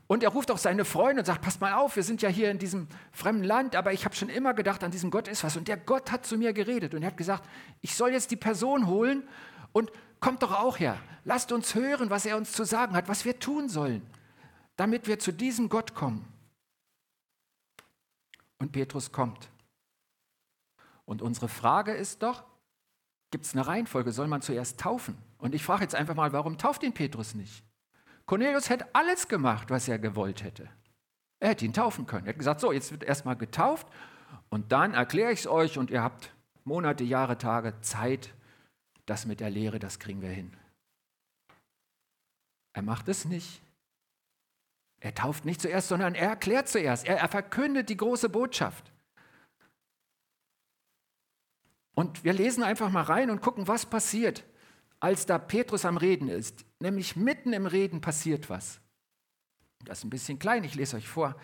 und 0.07 0.21
er 0.23 0.29
ruft 0.29 0.51
auch 0.51 0.57
seine 0.57 0.85
Freunde 0.85 1.21
und 1.21 1.25
sagt, 1.25 1.41
passt 1.41 1.61
mal 1.61 1.73
auf, 1.73 1.95
wir 1.95 2.03
sind 2.03 2.21
ja 2.21 2.29
hier 2.29 2.51
in 2.51 2.59
diesem 2.59 2.87
fremden 3.11 3.43
Land, 3.43 3.75
aber 3.75 3.93
ich 3.93 4.05
habe 4.05 4.15
schon 4.15 4.29
immer 4.29 4.53
gedacht, 4.53 4.83
an 4.83 4.91
diesem 4.91 5.11
Gott 5.11 5.27
ist 5.27 5.43
was. 5.43 5.55
Und 5.55 5.67
der 5.67 5.77
Gott 5.77 6.11
hat 6.11 6.25
zu 6.25 6.37
mir 6.37 6.53
geredet 6.53 6.93
und 6.93 7.03
er 7.03 7.07
hat 7.07 7.17
gesagt, 7.17 7.47
ich 7.81 7.95
soll 7.95 8.11
jetzt 8.11 8.29
die 8.31 8.35
Person 8.35 8.87
holen 8.87 9.27
und 9.71 9.91
kommt 10.19 10.43
doch 10.43 10.51
auch 10.51 10.77
her. 10.79 10.97
Lasst 11.23 11.51
uns 11.51 11.73
hören, 11.73 12.09
was 12.09 12.25
er 12.25 12.35
uns 12.37 12.51
zu 12.51 12.65
sagen 12.65 12.95
hat, 12.95 13.07
was 13.07 13.23
wir 13.23 13.39
tun 13.39 13.69
sollen, 13.69 14.05
damit 14.75 15.07
wir 15.07 15.19
zu 15.19 15.31
diesem 15.31 15.69
Gott 15.69 15.95
kommen. 15.95 16.27
Und 18.59 18.71
Petrus 18.71 19.11
kommt. 19.11 19.49
Und 21.05 21.21
unsere 21.21 21.47
Frage 21.47 21.93
ist 21.93 22.23
doch, 22.23 22.43
gibt 23.31 23.45
es 23.45 23.53
eine 23.53 23.65
Reihenfolge? 23.65 24.11
Soll 24.11 24.27
man 24.27 24.41
zuerst 24.41 24.79
taufen? 24.79 25.17
Und 25.37 25.55
ich 25.55 25.63
frage 25.63 25.81
jetzt 25.81 25.95
einfach 25.95 26.15
mal, 26.15 26.33
warum 26.33 26.57
tauft 26.57 26.83
ihn 26.83 26.93
Petrus 26.93 27.35
nicht? 27.35 27.63
Cornelius 28.25 28.69
hätte 28.69 28.93
alles 28.93 29.27
gemacht, 29.27 29.69
was 29.69 29.87
er 29.87 29.99
gewollt 29.99 30.43
hätte. 30.43 30.69
Er 31.39 31.49
hätte 31.49 31.65
ihn 31.65 31.73
taufen 31.73 32.05
können. 32.05 32.25
Er 32.25 32.29
hätte 32.29 32.39
gesagt, 32.39 32.61
so, 32.61 32.71
jetzt 32.71 32.91
wird 32.91 33.03
erstmal 33.03 33.35
getauft 33.35 33.87
und 34.49 34.71
dann 34.71 34.93
erkläre 34.93 35.31
ich 35.31 35.39
es 35.39 35.47
euch 35.47 35.77
und 35.77 35.89
ihr 35.89 36.01
habt 36.01 36.33
Monate, 36.63 37.03
Jahre, 37.03 37.37
Tage 37.37 37.79
Zeit. 37.81 38.33
Das 39.05 39.25
mit 39.25 39.41
der 39.41 39.49
Lehre, 39.49 39.79
das 39.79 39.99
kriegen 39.99 40.21
wir 40.21 40.29
hin. 40.29 40.55
Er 42.73 42.81
macht 42.81 43.09
es 43.09 43.25
nicht. 43.25 43.61
Er 45.01 45.13
tauft 45.13 45.43
nicht 45.43 45.59
zuerst, 45.59 45.89
sondern 45.89 46.15
er 46.15 46.29
erklärt 46.29 46.69
zuerst. 46.69 47.05
Er, 47.05 47.17
er 47.17 47.27
verkündet 47.27 47.89
die 47.89 47.97
große 47.97 48.29
Botschaft. 48.29 48.93
Und 51.93 52.23
wir 52.23 52.31
lesen 52.31 52.63
einfach 52.63 52.89
mal 52.89 53.03
rein 53.03 53.29
und 53.29 53.41
gucken, 53.41 53.67
was 53.67 53.85
passiert 53.85 54.45
als 55.03 55.25
da 55.25 55.37
Petrus 55.37 55.83
am 55.83 55.97
Reden 55.97 56.29
ist, 56.29 56.63
nämlich 56.79 57.17
mitten 57.17 57.51
im 57.51 57.65
Reden 57.65 57.99
passiert 57.99 58.49
was. 58.49 58.79
Das 59.83 59.97
ist 59.97 60.05
ein 60.05 60.09
bisschen 60.09 60.39
klein, 60.39 60.63
ich 60.63 60.75
lese 60.75 60.95
euch 60.95 61.09
vor. 61.09 61.35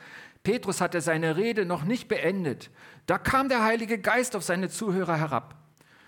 Petrus 0.43 0.79
hatte 0.79 1.01
seine 1.01 1.35
Rede 1.35 1.65
noch 1.65 1.83
nicht 1.83 2.07
beendet. 2.07 2.71
Da 3.05 3.17
kam 3.17 3.49
der 3.49 3.65
Heilige 3.65 3.99
Geist 3.99 4.37
auf 4.37 4.43
seine 4.43 4.69
Zuhörer 4.69 5.17
herab. 5.17 5.57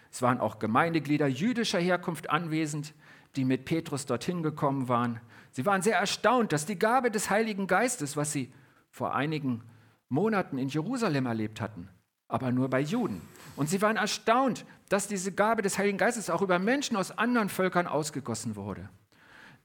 Es 0.10 0.22
waren 0.22 0.40
auch 0.40 0.60
Gemeindeglieder 0.60 1.28
jüdischer 1.28 1.80
Herkunft 1.80 2.30
anwesend, 2.30 2.94
die 3.36 3.44
mit 3.44 3.66
Petrus 3.66 4.06
dorthin 4.06 4.44
gekommen 4.44 4.88
waren. 4.88 5.20
Sie 5.52 5.66
waren 5.66 5.82
sehr 5.82 5.98
erstaunt, 5.98 6.54
dass 6.54 6.66
die 6.66 6.80
Gabe 6.80 7.12
des 7.12 7.30
Heiligen 7.30 7.68
Geistes, 7.68 8.16
was 8.16 8.32
sie 8.32 8.54
vor 8.92 9.14
einigen 9.14 9.62
Monaten 10.08 10.58
in 10.58 10.70
Jerusalem 10.70 11.26
erlebt 11.26 11.60
hatten, 11.60 11.90
aber 12.30 12.54
nur 12.54 12.70
bei 12.70 12.80
Juden. 12.80 13.22
Und 13.56 13.70
sie 13.70 13.82
waren 13.82 13.98
erstaunt, 13.98 14.66
dass 14.90 15.08
diese 15.08 15.32
Gabe 15.32 15.62
des 15.62 15.78
Heiligen 15.78 15.98
Geistes 15.98 16.30
auch 16.30 16.42
über 16.42 16.60
Menschen 16.60 16.98
aus 16.98 17.18
anderen 17.18 17.50
Völkern 17.50 17.88
ausgegossen 17.88 18.56
wurde. 18.56 18.90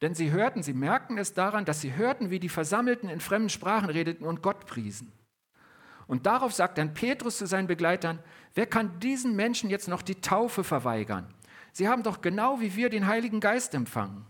Denn 0.03 0.15
sie 0.15 0.31
hörten, 0.31 0.63
sie 0.63 0.75
merkten 0.75 1.19
es 1.19 1.33
daran, 1.33 1.65
dass 1.65 1.81
sie 1.81 1.97
hörten, 1.97 2.31
wie 2.31 2.39
die 2.39 2.49
Versammelten 2.49 3.09
in 3.09 3.21
fremden 3.21 3.49
Sprachen 3.49 3.89
redeten 3.89 4.25
und 4.25 4.43
Gott 4.43 4.67
priesen. 4.67 5.11
Und 6.07 6.27
darauf 6.27 6.53
sagt 6.53 6.79
dann 6.79 6.95
Petrus 6.95 7.39
zu 7.39 7.47
seinen 7.47 7.67
Begleitern, 7.67 8.19
wer 8.55 8.67
kann 8.67 9.01
diesen 9.01 9.35
Menschen 9.35 9.71
jetzt 9.71 9.89
noch 9.89 10.03
die 10.03 10.21
Taufe 10.21 10.63
verweigern? 10.63 11.27
Sie 11.73 11.89
haben 11.89 12.03
doch 12.03 12.21
genau 12.21 12.61
wie 12.61 12.77
wir 12.77 12.91
den 12.91 13.07
Heiligen 13.07 13.41
Geist 13.41 13.75
empfangen. 13.75 14.25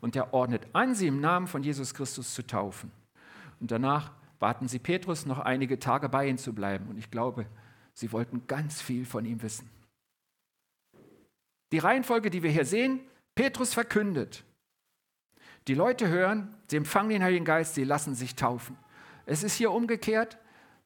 Und 0.00 0.16
er 0.16 0.34
ordnet 0.34 0.66
an, 0.72 0.94
sie 0.94 1.06
im 1.06 1.20
Namen 1.20 1.46
von 1.46 1.62
Jesus 1.62 1.94
Christus 1.94 2.34
zu 2.34 2.44
taufen. 2.44 2.90
Und 3.60 3.70
danach 3.70 4.10
baten 4.40 4.66
sie 4.66 4.80
Petrus, 4.80 5.24
noch 5.24 5.38
einige 5.38 5.78
Tage 5.78 6.08
bei 6.08 6.26
ihnen 6.26 6.38
zu 6.38 6.52
bleiben. 6.52 6.88
Und 6.88 6.98
ich 6.98 7.10
glaube, 7.12 7.46
Sie 7.94 8.12
wollten 8.12 8.46
ganz 8.46 8.80
viel 8.80 9.04
von 9.04 9.24
ihm 9.24 9.42
wissen. 9.42 9.68
Die 11.72 11.78
Reihenfolge, 11.78 12.30
die 12.30 12.42
wir 12.42 12.50
hier 12.50 12.64
sehen, 12.64 13.00
Petrus 13.34 13.74
verkündet. 13.74 14.44
Die 15.68 15.74
Leute 15.74 16.08
hören, 16.08 16.54
sie 16.68 16.76
empfangen 16.76 17.10
den 17.10 17.22
Heiligen 17.22 17.44
Geist, 17.44 17.74
sie 17.74 17.84
lassen 17.84 18.14
sich 18.14 18.34
taufen. 18.34 18.76
Es 19.26 19.42
ist 19.42 19.54
hier 19.54 19.70
umgekehrt. 19.70 20.38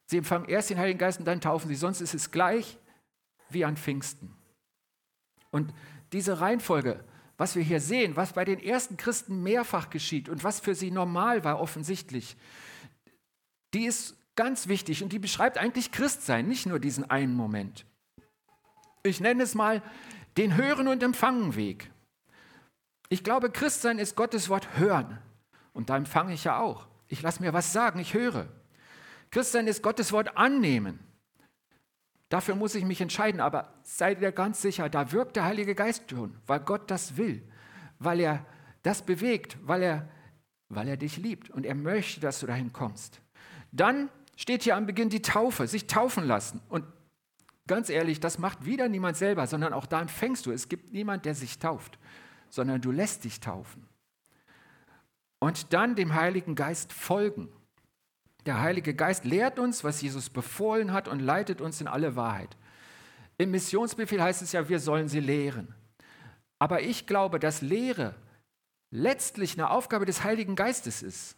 Sie 0.05 0.17
empfangen 0.17 0.47
erst 0.47 0.69
den 0.69 0.77
Heiligen 0.77 0.99
Geist 0.99 1.19
und 1.19 1.25
dann 1.25 1.41
taufen 1.41 1.67
sie, 1.67 1.75
sonst 1.75 1.99
ist 1.99 2.13
es 2.13 2.31
gleich 2.31 2.77
wie 3.49 3.65
an 3.65 3.75
Pfingsten. 3.75 4.33
Und 5.51 5.73
diese 6.13 6.39
Reihenfolge, 6.39 7.03
was 7.37 7.55
wir 7.55 7.63
hier 7.63 7.81
sehen, 7.81 8.15
was 8.15 8.33
bei 8.33 8.45
den 8.45 8.59
ersten 8.59 8.95
Christen 8.95 9.43
mehrfach 9.43 9.89
geschieht 9.89 10.29
und 10.29 10.43
was 10.43 10.61
für 10.61 10.75
sie 10.75 10.91
normal 10.91 11.43
war 11.43 11.59
offensichtlich, 11.59 12.37
die 13.73 13.85
ist 13.85 14.15
ganz 14.37 14.69
wichtig 14.69 15.03
und 15.03 15.11
die 15.11 15.19
beschreibt 15.19 15.57
eigentlich 15.57 15.91
Christsein, 15.91 16.47
nicht 16.47 16.65
nur 16.65 16.79
diesen 16.79 17.09
einen 17.09 17.33
Moment. 17.33 17.85
Ich 19.03 19.19
nenne 19.19 19.43
es 19.43 19.53
mal 19.53 19.81
den 20.37 20.55
Hören 20.55 20.87
und 20.87 21.03
Empfangen 21.03 21.55
Weg. 21.55 21.91
Ich 23.09 23.23
glaube, 23.23 23.51
Christsein 23.51 23.99
ist 23.99 24.15
Gottes 24.15 24.47
Wort 24.49 24.77
hören. 24.77 25.17
Und 25.73 25.89
da 25.89 25.97
empfange 25.97 26.33
ich 26.33 26.43
ja 26.43 26.59
auch. 26.59 26.87
Ich 27.07 27.21
lasse 27.21 27.41
mir 27.41 27.53
was 27.53 27.71
sagen, 27.71 27.99
ich 27.99 28.13
höre. 28.13 28.47
Christsein 29.31 29.67
ist 29.67 29.83
Gottes 29.83 30.11
Wort 30.11 30.37
annehmen. 30.37 30.99
Dafür 32.29 32.55
muss 32.55 32.75
ich 32.75 32.83
mich 32.83 32.99
entscheiden, 32.99 33.39
aber 33.39 33.73
seid 33.83 34.21
ihr 34.21 34.31
ganz 34.31 34.61
sicher, 34.61 34.89
da 34.89 35.11
wirkt 35.11 35.35
der 35.37 35.45
Heilige 35.45 35.75
Geist 35.75 36.09
schon, 36.09 36.37
weil 36.45 36.59
Gott 36.59 36.91
das 36.91 37.15
will, 37.15 37.47
weil 37.99 38.19
er 38.19 38.45
das 38.83 39.01
bewegt, 39.01 39.57
weil 39.61 39.81
er, 39.81 40.09
weil 40.67 40.89
er 40.89 40.97
dich 40.97 41.17
liebt 41.17 41.49
und 41.49 41.65
er 41.65 41.75
möchte, 41.75 42.19
dass 42.19 42.41
du 42.41 42.47
dahin 42.47 42.73
kommst. 42.73 43.21
Dann 43.71 44.09
steht 44.37 44.63
hier 44.63 44.77
am 44.77 44.85
Beginn 44.85 45.09
die 45.09 45.21
Taufe, 45.21 45.67
sich 45.67 45.87
taufen 45.87 46.25
lassen. 46.25 46.61
Und 46.69 46.85
ganz 47.67 47.89
ehrlich, 47.89 48.21
das 48.21 48.39
macht 48.39 48.65
wieder 48.65 48.87
niemand 48.87 49.17
selber, 49.17 49.45
sondern 49.47 49.73
auch 49.73 49.85
da 49.85 49.99
empfängst 49.99 50.45
du. 50.45 50.51
Es 50.51 50.69
gibt 50.69 50.93
niemand, 50.93 51.25
der 51.25 51.35
sich 51.35 51.59
tauft, 51.59 51.99
sondern 52.49 52.79
du 52.79 52.91
lässt 52.91 53.25
dich 53.25 53.41
taufen. 53.41 53.85
Und 55.39 55.73
dann 55.73 55.95
dem 55.95 56.15
Heiligen 56.15 56.55
Geist 56.55 56.93
folgen. 56.93 57.49
Der 58.45 58.61
Heilige 58.61 58.93
Geist 58.93 59.25
lehrt 59.25 59.59
uns, 59.59 59.83
was 59.83 60.01
Jesus 60.01 60.29
befohlen 60.29 60.93
hat 60.93 61.07
und 61.07 61.19
leitet 61.19 61.59
uns 61.59 61.81
in 61.81 61.87
alle 61.87 62.15
Wahrheit. 62.15 62.55
Im 63.37 63.51
Missionsbefehl 63.51 64.21
heißt 64.21 64.41
es 64.41 64.53
ja, 64.53 64.69
wir 64.69 64.79
sollen 64.79 65.09
sie 65.09 65.19
lehren. 65.19 65.75
Aber 66.59 66.81
ich 66.81 67.05
glaube, 67.05 67.39
dass 67.39 67.61
Lehre 67.61 68.15
letztlich 68.89 69.53
eine 69.53 69.69
Aufgabe 69.69 70.05
des 70.05 70.23
Heiligen 70.23 70.55
Geistes 70.55 71.03
ist. 71.03 71.35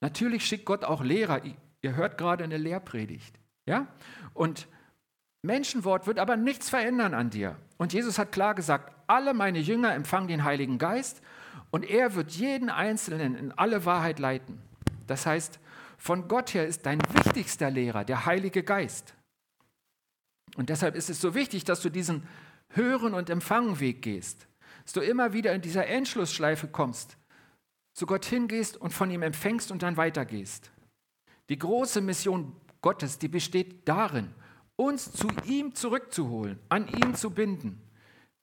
Natürlich 0.00 0.46
schickt 0.46 0.64
Gott 0.64 0.84
auch 0.84 1.02
Lehrer. 1.02 1.42
Ihr 1.82 1.96
hört 1.96 2.16
gerade 2.16 2.44
eine 2.44 2.56
Lehrpredigt. 2.56 3.38
Ja? 3.66 3.86
Und 4.34 4.68
Menschenwort 5.42 6.06
wird 6.06 6.18
aber 6.18 6.36
nichts 6.36 6.70
verändern 6.70 7.14
an 7.14 7.30
dir. 7.30 7.56
Und 7.76 7.92
Jesus 7.92 8.18
hat 8.18 8.32
klar 8.32 8.54
gesagt, 8.54 8.94
alle 9.08 9.34
meine 9.34 9.58
Jünger 9.58 9.92
empfangen 9.92 10.28
den 10.28 10.44
Heiligen 10.44 10.78
Geist 10.78 11.20
und 11.70 11.84
er 11.84 12.14
wird 12.14 12.30
jeden 12.32 12.70
Einzelnen 12.70 13.34
in 13.34 13.52
alle 13.52 13.84
Wahrheit 13.84 14.20
leiten. 14.20 14.60
Das 15.08 15.26
heißt, 15.26 15.58
von 15.98 16.28
Gott 16.28 16.54
her 16.54 16.66
ist 16.66 16.86
dein 16.86 17.00
wichtigster 17.12 17.70
Lehrer 17.70 18.04
der 18.04 18.24
Heilige 18.26 18.62
Geist. 18.62 19.14
Und 20.56 20.68
deshalb 20.68 20.94
ist 20.94 21.10
es 21.10 21.20
so 21.20 21.34
wichtig, 21.34 21.64
dass 21.64 21.80
du 21.80 21.90
diesen 21.90 22.26
Hören- 22.70 23.14
und 23.14 23.30
Empfangenweg 23.30 24.02
gehst, 24.02 24.46
dass 24.84 24.92
du 24.92 25.00
immer 25.00 25.32
wieder 25.32 25.52
in 25.54 25.60
dieser 25.60 25.86
Endschlussschleife 25.86 26.68
kommst, 26.68 27.16
zu 27.94 28.06
Gott 28.06 28.24
hingehst 28.24 28.76
und 28.76 28.92
von 28.92 29.10
ihm 29.10 29.22
empfängst 29.22 29.72
und 29.72 29.82
dann 29.82 29.96
weitergehst. 29.96 30.70
Die 31.48 31.58
große 31.58 32.00
Mission 32.00 32.54
Gottes, 32.80 33.18
die 33.18 33.28
besteht 33.28 33.88
darin, 33.88 34.34
uns 34.76 35.12
zu 35.12 35.28
ihm 35.44 35.74
zurückzuholen, 35.74 36.58
an 36.68 36.88
ihn 36.88 37.14
zu 37.14 37.30
binden, 37.30 37.80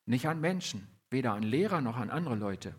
nicht 0.06 0.28
an 0.28 0.40
Menschen, 0.40 0.88
weder 1.10 1.34
an 1.34 1.44
Lehrer 1.44 1.82
noch 1.82 1.98
an 1.98 2.10
andere 2.10 2.36
Leute. 2.36 2.76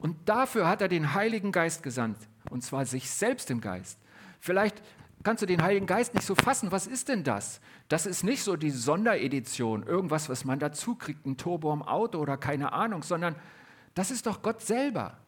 Und 0.00 0.28
dafür 0.28 0.68
hat 0.68 0.80
er 0.80 0.88
den 0.88 1.14
Heiligen 1.14 1.52
Geist 1.52 1.82
gesandt, 1.82 2.18
und 2.50 2.62
zwar 2.62 2.86
sich 2.86 3.10
selbst 3.10 3.50
im 3.50 3.60
Geist. 3.60 3.98
Vielleicht 4.40 4.82
kannst 5.22 5.42
du 5.42 5.46
den 5.46 5.62
Heiligen 5.62 5.86
Geist 5.86 6.14
nicht 6.14 6.26
so 6.26 6.34
fassen. 6.34 6.70
Was 6.70 6.86
ist 6.86 7.08
denn 7.08 7.24
das? 7.24 7.60
Das 7.88 8.06
ist 8.06 8.24
nicht 8.24 8.42
so 8.42 8.56
die 8.56 8.70
Sonderedition, 8.70 9.82
irgendwas, 9.82 10.28
was 10.28 10.44
man 10.44 10.58
dazu 10.58 10.94
kriegt, 10.94 11.26
ein 11.26 11.36
Turbo 11.36 11.72
am 11.72 11.82
Auto 11.82 12.18
oder 12.18 12.36
keine 12.36 12.72
Ahnung, 12.72 13.02
sondern 13.02 13.36
das 13.94 14.10
ist 14.10 14.26
doch 14.26 14.42
Gott 14.42 14.60
selber. 14.60 15.18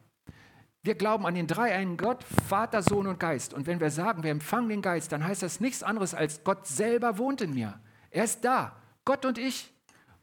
Wir 0.83 0.95
glauben 0.95 1.25
an 1.25 1.35
den 1.35 1.47
dreieinen 1.47 1.97
Gott, 1.97 2.23
Vater, 2.47 2.81
Sohn 2.81 3.07
und 3.07 3.19
Geist. 3.19 3.53
Und 3.53 3.67
wenn 3.67 3.79
wir 3.79 3.89
sagen, 3.89 4.23
wir 4.23 4.31
empfangen 4.31 4.69
den 4.69 4.81
Geist, 4.81 5.11
dann 5.11 5.23
heißt 5.23 5.43
das 5.43 5.59
nichts 5.59 5.83
anderes 5.83 6.13
als 6.13 6.43
Gott 6.43 6.65
selber 6.65 7.17
wohnt 7.17 7.41
in 7.41 7.53
mir. 7.53 7.79
Er 8.09 8.23
ist 8.23 8.45
da, 8.45 8.75
Gott 9.03 9.25
und 9.25 9.37
ich. 9.37 9.73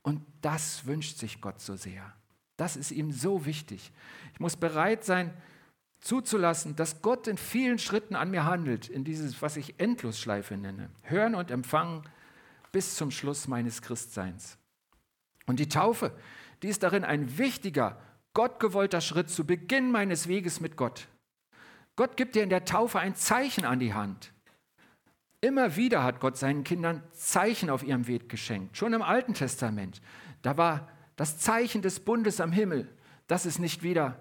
Und 0.03 0.23
das 0.43 0.87
wünscht 0.87 1.19
sich 1.19 1.41
Gott 1.41 1.61
so 1.61 1.77
sehr. 1.77 2.13
Das 2.57 2.77
ist 2.77 2.93
ihm 2.93 3.11
so 3.11 3.47
wichtig. 3.47 3.93
Ich 4.33 4.41
muss 4.41 4.57
bereit 4.57 5.05
sein, 5.05 5.33
zuzulassen, 6.05 6.77
dass 6.77 7.01
Gott 7.01 7.27
in 7.27 7.39
vielen 7.39 7.79
Schritten 7.79 8.15
an 8.15 8.31
mir 8.31 8.45
handelt, 8.45 8.89
in 8.89 9.05
dieses, 9.05 9.41
was 9.41 9.57
ich 9.57 9.81
Endlosschleife 9.81 10.57
nenne. 10.57 10.91
Hören 11.03 11.35
und 11.35 11.51
empfangen 11.51 12.03
bis 12.73 12.95
zum 12.95 13.11
Schluss 13.11 13.49
meines 13.49 13.81
Christseins. 13.81 14.59
Und 15.47 15.61
die 15.61 15.69
Taufe, 15.69 16.13
die 16.63 16.69
ist 16.69 16.83
darin 16.83 17.05
ein 17.05 17.39
wichtiger, 17.39 17.99
gottgewollter 18.35 19.01
Schritt 19.01 19.31
zu 19.31 19.47
Beginn 19.47 19.91
meines 19.91 20.29
Weges 20.29 20.61
mit 20.61 20.77
Gott. 20.77 21.07
Gott 21.97 22.17
gibt 22.17 22.35
dir 22.35 22.43
in 22.43 22.51
der 22.51 22.65
Taufe 22.65 22.99
ein 22.99 23.15
Zeichen 23.15 23.65
an 23.65 23.79
die 23.79 23.95
Hand. 23.95 24.33
Immer 25.41 25.77
wieder 25.77 26.03
hat 26.03 26.21
Gott 26.21 26.37
seinen 26.37 26.65
Kindern 26.65 27.03
Zeichen 27.13 27.71
auf 27.71 27.85
ihrem 27.85 28.07
Weg 28.07 28.29
geschenkt. 28.29 28.77
Schon 28.77 28.93
im 28.93 29.03
Alten 29.03 29.35
Testament. 29.35 30.01
Da 30.43 30.57
war 30.57 30.89
das 31.17 31.39
Zeichen 31.39 31.83
des 31.83 32.01
Bundes 32.01 32.41
am 32.41 32.51
Himmel, 32.51 32.89
dass 33.27 33.45
es 33.45 33.59
nicht 33.59 33.83
wieder 33.83 34.19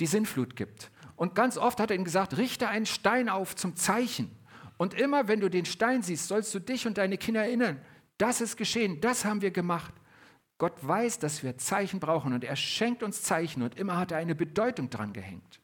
die 0.00 0.06
Sinnflut 0.06 0.56
gibt. 0.56 0.90
Und 1.14 1.34
ganz 1.34 1.56
oft 1.56 1.78
hat 1.78 1.90
er 1.90 1.96
ihnen 1.96 2.04
gesagt, 2.04 2.36
richte 2.36 2.68
einen 2.68 2.86
Stein 2.86 3.28
auf 3.28 3.54
zum 3.54 3.76
Zeichen. 3.76 4.30
Und 4.76 4.94
immer 4.94 5.28
wenn 5.28 5.40
du 5.40 5.48
den 5.48 5.66
Stein 5.66 6.02
siehst, 6.02 6.26
sollst 6.26 6.52
du 6.54 6.58
dich 6.58 6.86
und 6.86 6.98
deine 6.98 7.18
Kinder 7.18 7.42
erinnern, 7.44 7.80
das 8.18 8.40
ist 8.40 8.56
geschehen, 8.56 9.00
das 9.00 9.24
haben 9.24 9.42
wir 9.42 9.52
gemacht. 9.52 9.94
Gott 10.62 10.86
weiß, 10.86 11.18
dass 11.18 11.42
wir 11.42 11.58
Zeichen 11.58 11.98
brauchen 11.98 12.34
und 12.34 12.44
er 12.44 12.54
schenkt 12.54 13.02
uns 13.02 13.22
Zeichen 13.22 13.62
und 13.62 13.76
immer 13.76 13.96
hat 13.96 14.12
er 14.12 14.18
eine 14.18 14.36
Bedeutung 14.36 14.90
dran 14.90 15.12
gehängt. 15.12 15.60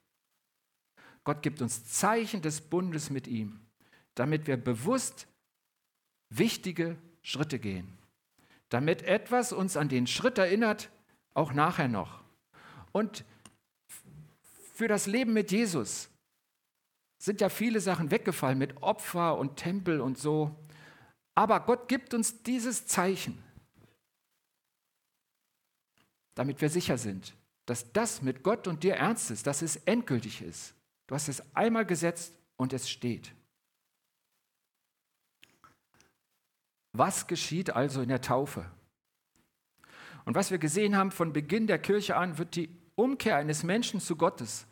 Gott 1.22 1.40
gibt 1.40 1.62
uns 1.62 1.84
Zeichen 1.84 2.42
des 2.42 2.60
Bundes 2.60 3.08
mit 3.08 3.28
ihm, 3.28 3.60
damit 4.16 4.48
wir 4.48 4.56
bewusst 4.56 5.28
wichtige 6.30 6.96
Schritte 7.22 7.60
gehen, 7.60 7.96
damit 8.70 9.02
etwas 9.02 9.52
uns 9.52 9.76
an 9.76 9.88
den 9.88 10.08
Schritt 10.08 10.36
erinnert, 10.36 10.90
auch 11.32 11.52
nachher 11.52 11.86
noch. 11.86 12.24
Und 12.90 13.24
für 14.74 14.88
das 14.88 15.06
Leben 15.06 15.32
mit 15.32 15.52
Jesus 15.52 16.10
sind 17.22 17.40
ja 17.40 17.50
viele 17.50 17.78
Sachen 17.78 18.10
weggefallen 18.10 18.58
mit 18.58 18.82
Opfer 18.82 19.38
und 19.38 19.54
Tempel 19.54 20.00
und 20.00 20.18
so. 20.18 20.56
Aber 21.36 21.60
Gott 21.60 21.86
gibt 21.86 22.14
uns 22.14 22.42
dieses 22.42 22.88
Zeichen, 22.88 23.40
damit 26.38 26.60
wir 26.60 26.70
sicher 26.70 26.98
sind, 26.98 27.34
dass 27.66 27.92
das 27.92 28.22
mit 28.22 28.44
Gott 28.44 28.68
und 28.68 28.84
dir 28.84 28.94
ernst 28.94 29.32
ist, 29.32 29.48
dass 29.48 29.60
es 29.60 29.74
endgültig 29.74 30.40
ist. 30.40 30.72
Du 31.08 31.16
hast 31.16 31.28
es 31.28 31.42
einmal 31.56 31.84
gesetzt 31.84 32.32
und 32.56 32.72
es 32.72 32.88
steht. 32.88 33.34
Was 36.92 37.26
geschieht 37.26 37.70
also 37.70 38.02
in 38.02 38.08
der 38.08 38.20
Taufe? 38.20 38.70
Und 40.26 40.36
was 40.36 40.52
wir 40.52 40.58
gesehen 40.58 40.96
haben 40.96 41.10
von 41.10 41.32
Beginn 41.32 41.66
der 41.66 41.80
Kirche 41.80 42.16
an, 42.16 42.38
wird 42.38 42.54
die 42.54 42.70
Umkehr 42.94 43.34
eines 43.34 43.64
Menschen 43.64 44.00
zu 44.00 44.14
Gottes 44.14 44.68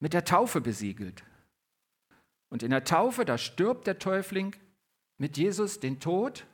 mit 0.00 0.14
der 0.14 0.24
Taufe 0.24 0.62
besiegelt. 0.62 1.24
Und 2.48 2.62
in 2.62 2.70
der 2.70 2.84
Taufe, 2.84 3.26
da 3.26 3.36
stirbt 3.36 3.86
der 3.86 3.98
Täufling 3.98 4.56
mit 5.18 5.36
Jesus 5.36 5.78
den 5.78 6.00
Tod, 6.00 6.46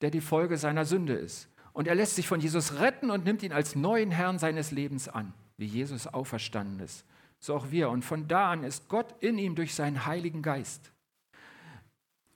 der 0.00 0.10
die 0.10 0.20
Folge 0.20 0.56
seiner 0.56 0.84
Sünde 0.84 1.14
ist. 1.14 1.51
Und 1.72 1.88
er 1.88 1.94
lässt 1.94 2.16
sich 2.16 2.28
von 2.28 2.40
Jesus 2.40 2.78
retten 2.80 3.10
und 3.10 3.24
nimmt 3.24 3.42
ihn 3.42 3.52
als 3.52 3.74
neuen 3.74 4.10
Herrn 4.10 4.38
seines 4.38 4.70
Lebens 4.70 5.08
an, 5.08 5.32
wie 5.56 5.66
Jesus 5.66 6.06
auferstanden 6.06 6.80
ist. 6.80 7.04
So 7.38 7.54
auch 7.54 7.70
wir. 7.70 7.90
Und 7.90 8.04
von 8.04 8.28
da 8.28 8.50
an 8.50 8.62
ist 8.62 8.88
Gott 8.88 9.14
in 9.20 9.38
ihm 9.38 9.54
durch 9.54 9.74
seinen 9.74 10.06
Heiligen 10.06 10.42
Geist. 10.42 10.92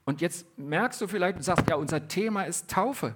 Und 0.05 0.20
jetzt 0.20 0.46
merkst 0.59 1.01
du 1.01 1.09
vielleicht 1.09 1.37
und 1.37 1.42
sagst, 1.42 1.68
ja, 1.68 1.77
unser 1.77 2.09
Thema 2.09 2.44
ist 2.44 2.70
Taufe. 2.70 3.14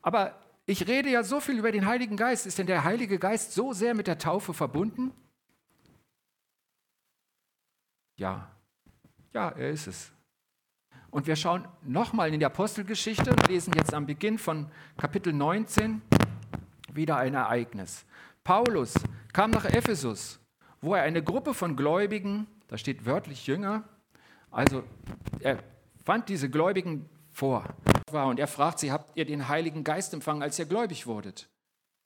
Aber 0.00 0.38
ich 0.66 0.88
rede 0.88 1.10
ja 1.10 1.22
so 1.22 1.40
viel 1.40 1.58
über 1.58 1.72
den 1.72 1.86
Heiligen 1.86 2.16
Geist. 2.16 2.46
Ist 2.46 2.58
denn 2.58 2.66
der 2.66 2.84
Heilige 2.84 3.18
Geist 3.18 3.52
so 3.52 3.72
sehr 3.72 3.94
mit 3.94 4.06
der 4.06 4.18
Taufe 4.18 4.54
verbunden? 4.54 5.12
Ja, 8.16 8.50
ja, 9.32 9.50
er 9.50 9.70
ist 9.70 9.86
es. 9.86 10.12
Und 11.12 11.26
wir 11.26 11.36
schauen 11.36 11.68
nochmal 11.82 12.32
in 12.32 12.40
die 12.40 12.46
Apostelgeschichte 12.46 13.30
und 13.30 13.46
lesen 13.46 13.74
jetzt 13.76 13.92
am 13.92 14.06
Beginn 14.06 14.38
von 14.38 14.66
Kapitel 14.96 15.34
19 15.34 16.00
wieder 16.94 17.18
ein 17.18 17.34
Ereignis. 17.34 18.06
Paulus 18.42 18.94
kam 19.34 19.50
nach 19.50 19.66
Ephesus, 19.66 20.40
wo 20.80 20.94
er 20.94 21.02
eine 21.02 21.22
Gruppe 21.22 21.52
von 21.52 21.76
Gläubigen, 21.76 22.46
da 22.66 22.78
steht 22.78 23.04
wörtlich 23.04 23.46
Jünger, 23.46 23.84
also 24.50 24.84
er 25.40 25.62
fand 26.02 26.30
diese 26.30 26.48
Gläubigen 26.48 27.10
vor 27.30 27.66
und 28.10 28.40
er 28.40 28.48
fragt 28.48 28.78
sie, 28.78 28.90
habt 28.90 29.14
ihr 29.14 29.26
den 29.26 29.48
Heiligen 29.48 29.84
Geist 29.84 30.14
empfangen, 30.14 30.42
als 30.42 30.58
ihr 30.58 30.66
gläubig 30.66 31.06
wurdet? 31.06 31.50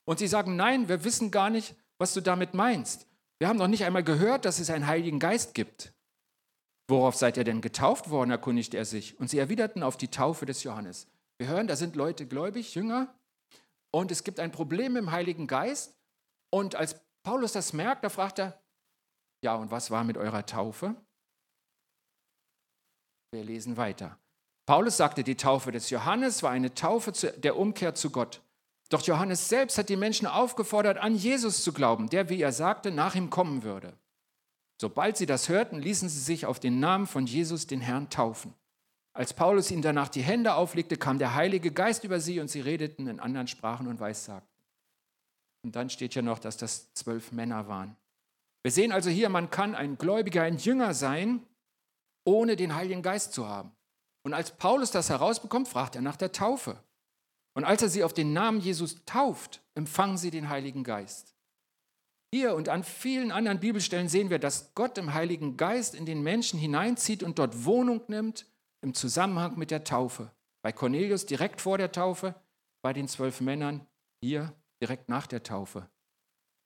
Und 0.04 0.18
sie 0.18 0.26
sagen, 0.26 0.56
nein, 0.56 0.88
wir 0.88 1.04
wissen 1.04 1.30
gar 1.30 1.50
nicht, 1.50 1.76
was 1.98 2.12
du 2.12 2.20
damit 2.20 2.54
meinst. 2.54 3.06
Wir 3.38 3.46
haben 3.46 3.58
noch 3.58 3.68
nicht 3.68 3.84
einmal 3.84 4.02
gehört, 4.04 4.44
dass 4.44 4.58
es 4.58 4.68
einen 4.68 4.88
Heiligen 4.88 5.20
Geist 5.20 5.54
gibt. 5.54 5.92
Worauf 6.88 7.16
seid 7.16 7.36
ihr 7.36 7.44
denn 7.44 7.60
getauft 7.60 8.10
worden? 8.10 8.30
erkundigte 8.30 8.76
er 8.76 8.84
sich. 8.84 9.18
Und 9.18 9.28
sie 9.28 9.38
erwiderten 9.38 9.82
auf 9.82 9.96
die 9.96 10.08
Taufe 10.08 10.46
des 10.46 10.62
Johannes. 10.62 11.08
Wir 11.38 11.48
hören, 11.48 11.66
da 11.66 11.76
sind 11.76 11.96
Leute 11.96 12.26
gläubig, 12.26 12.74
Jünger, 12.74 13.14
und 13.90 14.10
es 14.10 14.24
gibt 14.24 14.40
ein 14.40 14.52
Problem 14.52 14.96
im 14.96 15.10
Heiligen 15.10 15.46
Geist. 15.46 15.96
Und 16.50 16.74
als 16.74 17.00
Paulus 17.22 17.52
das 17.52 17.72
merkt, 17.72 18.04
da 18.04 18.08
fragt 18.08 18.38
er, 18.38 18.60
ja, 19.42 19.54
und 19.54 19.70
was 19.70 19.90
war 19.90 20.04
mit 20.04 20.16
eurer 20.16 20.44
Taufe? 20.46 20.94
Wir 23.32 23.44
lesen 23.44 23.76
weiter. 23.76 24.18
Paulus 24.66 24.96
sagte, 24.96 25.22
die 25.22 25.36
Taufe 25.36 25.72
des 25.72 25.90
Johannes 25.90 26.42
war 26.42 26.50
eine 26.50 26.74
Taufe 26.74 27.12
der 27.38 27.56
Umkehr 27.56 27.94
zu 27.94 28.10
Gott. 28.10 28.42
Doch 28.88 29.02
Johannes 29.02 29.48
selbst 29.48 29.78
hat 29.78 29.88
die 29.88 29.96
Menschen 29.96 30.26
aufgefordert, 30.26 30.98
an 30.98 31.14
Jesus 31.14 31.62
zu 31.62 31.72
glauben, 31.72 32.08
der, 32.08 32.28
wie 32.28 32.40
er 32.40 32.52
sagte, 32.52 32.90
nach 32.90 33.14
ihm 33.14 33.30
kommen 33.30 33.62
würde. 33.62 33.98
Sobald 34.80 35.16
sie 35.16 35.26
das 35.26 35.48
hörten, 35.48 35.78
ließen 35.78 36.08
sie 36.08 36.20
sich 36.20 36.46
auf 36.46 36.60
den 36.60 36.80
Namen 36.80 37.06
von 37.06 37.26
Jesus, 37.26 37.66
den 37.66 37.80
Herrn, 37.80 38.10
taufen. 38.10 38.54
Als 39.14 39.32
Paulus 39.32 39.70
ihnen 39.70 39.80
danach 39.80 40.08
die 40.08 40.22
Hände 40.22 40.54
auflegte, 40.54 40.98
kam 40.98 41.18
der 41.18 41.34
Heilige 41.34 41.72
Geist 41.72 42.04
über 42.04 42.20
sie 42.20 42.40
und 42.40 42.48
sie 42.48 42.60
redeten 42.60 43.06
in 43.06 43.18
anderen 43.18 43.46
Sprachen 43.46 43.86
und 43.86 43.98
weissagten. 43.98 44.48
Und 45.64 45.74
dann 45.74 45.88
steht 45.88 46.14
ja 46.14 46.20
noch, 46.20 46.38
dass 46.38 46.58
das 46.58 46.92
zwölf 46.92 47.32
Männer 47.32 47.66
waren. 47.66 47.96
Wir 48.62 48.70
sehen 48.70 48.92
also 48.92 49.08
hier, 49.08 49.28
man 49.28 49.50
kann 49.50 49.74
ein 49.74 49.96
Gläubiger, 49.96 50.42
ein 50.42 50.58
Jünger 50.58 50.92
sein, 50.92 51.46
ohne 52.24 52.56
den 52.56 52.74
Heiligen 52.74 53.00
Geist 53.00 53.32
zu 53.32 53.46
haben. 53.46 53.72
Und 54.22 54.34
als 54.34 54.50
Paulus 54.50 54.90
das 54.90 55.08
herausbekommt, 55.08 55.68
fragt 55.68 55.94
er 55.94 56.02
nach 56.02 56.16
der 56.16 56.32
Taufe. 56.32 56.82
Und 57.54 57.64
als 57.64 57.80
er 57.80 57.88
sie 57.88 58.04
auf 58.04 58.12
den 58.12 58.32
Namen 58.32 58.60
Jesus 58.60 59.04
tauft, 59.06 59.62
empfangen 59.74 60.18
sie 60.18 60.30
den 60.30 60.48
Heiligen 60.48 60.84
Geist. 60.84 61.35
Hier 62.32 62.54
und 62.54 62.68
an 62.68 62.84
vielen 62.84 63.30
anderen 63.30 63.60
Bibelstellen 63.60 64.08
sehen 64.08 64.30
wir, 64.30 64.38
dass 64.38 64.74
Gott 64.74 64.98
im 64.98 65.14
Heiligen 65.14 65.56
Geist 65.56 65.94
in 65.94 66.06
den 66.06 66.22
Menschen 66.22 66.58
hineinzieht 66.58 67.22
und 67.22 67.38
dort 67.38 67.64
Wohnung 67.64 68.02
nimmt 68.08 68.46
im 68.82 68.94
Zusammenhang 68.94 69.58
mit 69.58 69.70
der 69.70 69.84
Taufe. 69.84 70.32
Bei 70.62 70.72
Cornelius 70.72 71.26
direkt 71.26 71.60
vor 71.60 71.78
der 71.78 71.92
Taufe, 71.92 72.34
bei 72.82 72.92
den 72.92 73.08
zwölf 73.08 73.40
Männern 73.40 73.86
hier 74.20 74.52
direkt 74.82 75.08
nach 75.08 75.26
der 75.26 75.42
Taufe. 75.42 75.88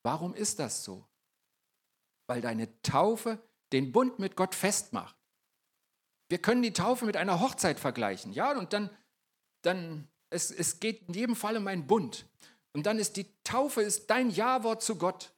Warum 0.03 0.33
ist 0.33 0.59
das 0.59 0.83
so? 0.83 1.05
Weil 2.27 2.41
deine 2.41 2.81
Taufe 2.81 3.39
den 3.71 3.91
Bund 3.91 4.19
mit 4.19 4.35
Gott 4.35 4.55
festmacht. 4.55 5.15
Wir 6.29 6.39
können 6.39 6.61
die 6.61 6.73
Taufe 6.73 7.05
mit 7.05 7.17
einer 7.17 7.39
Hochzeit 7.39 7.79
vergleichen, 7.79 8.33
ja, 8.33 8.57
und 8.57 8.73
dann, 8.73 8.89
dann 9.63 10.07
es, 10.29 10.49
es 10.49 10.79
geht 10.79 11.07
in 11.07 11.13
jedem 11.13 11.35
Fall 11.35 11.57
um 11.57 11.67
einen 11.67 11.87
Bund. 11.87 12.25
Und 12.73 12.85
dann 12.85 12.99
ist 12.99 13.17
die 13.17 13.27
Taufe 13.43 13.81
ist 13.81 14.09
dein 14.09 14.29
Ja-Wort 14.29 14.81
zu 14.81 14.95
Gott. 14.95 15.33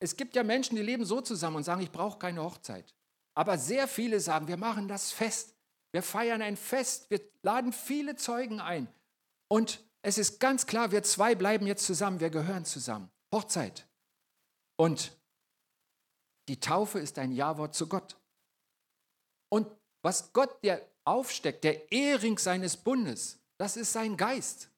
Es 0.00 0.16
gibt 0.16 0.36
ja 0.36 0.42
Menschen, 0.42 0.76
die 0.76 0.82
leben 0.82 1.04
so 1.04 1.20
zusammen 1.20 1.56
und 1.56 1.64
sagen, 1.64 1.80
ich 1.80 1.90
brauche 1.90 2.18
keine 2.18 2.42
Hochzeit. 2.42 2.94
Aber 3.34 3.58
sehr 3.58 3.88
viele 3.88 4.20
sagen, 4.20 4.48
wir 4.48 4.56
machen 4.56 4.88
das 4.88 5.12
fest. 5.12 5.54
Wir 5.92 6.02
feiern 6.02 6.42
ein 6.42 6.56
Fest. 6.56 7.10
Wir 7.10 7.20
laden 7.42 7.72
viele 7.72 8.16
Zeugen 8.16 8.60
ein. 8.60 8.88
Und 9.48 9.82
es 10.02 10.18
ist 10.18 10.38
ganz 10.40 10.66
klar, 10.66 10.92
wir 10.92 11.02
zwei 11.02 11.34
bleiben 11.34 11.66
jetzt 11.66 11.86
zusammen. 11.86 12.20
Wir 12.20 12.30
gehören 12.30 12.64
zusammen. 12.64 13.10
Hochzeit. 13.32 13.86
Und 14.76 15.12
die 16.48 16.60
Taufe 16.60 16.98
ist 16.98 17.18
ein 17.18 17.32
Ja-Wort 17.32 17.74
zu 17.74 17.88
Gott. 17.88 18.16
Und 19.50 19.66
was 20.02 20.32
Gott 20.32 20.62
dir 20.62 20.86
aufsteckt, 21.04 21.64
der 21.64 21.90
Ehering 21.90 22.38
seines 22.38 22.76
Bundes, 22.76 23.38
das 23.56 23.76
ist 23.76 23.92
sein 23.92 24.16
Geist. 24.16 24.70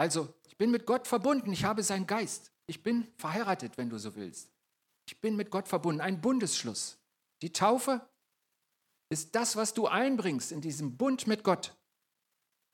Also, 0.00 0.32
ich 0.48 0.56
bin 0.56 0.70
mit 0.70 0.86
Gott 0.86 1.06
verbunden, 1.06 1.52
ich 1.52 1.64
habe 1.64 1.82
seinen 1.82 2.06
Geist. 2.06 2.52
Ich 2.66 2.82
bin 2.82 3.06
verheiratet, 3.18 3.76
wenn 3.76 3.90
du 3.90 3.98
so 3.98 4.14
willst. 4.14 4.50
Ich 5.06 5.20
bin 5.20 5.36
mit 5.36 5.50
Gott 5.50 5.68
verbunden, 5.68 6.00
ein 6.00 6.22
Bundesschluss. 6.22 6.96
Die 7.42 7.52
Taufe 7.52 8.00
ist 9.10 9.34
das, 9.34 9.56
was 9.56 9.74
du 9.74 9.88
einbringst 9.88 10.52
in 10.52 10.62
diesem 10.62 10.96
Bund 10.96 11.26
mit 11.26 11.44
Gott. 11.44 11.76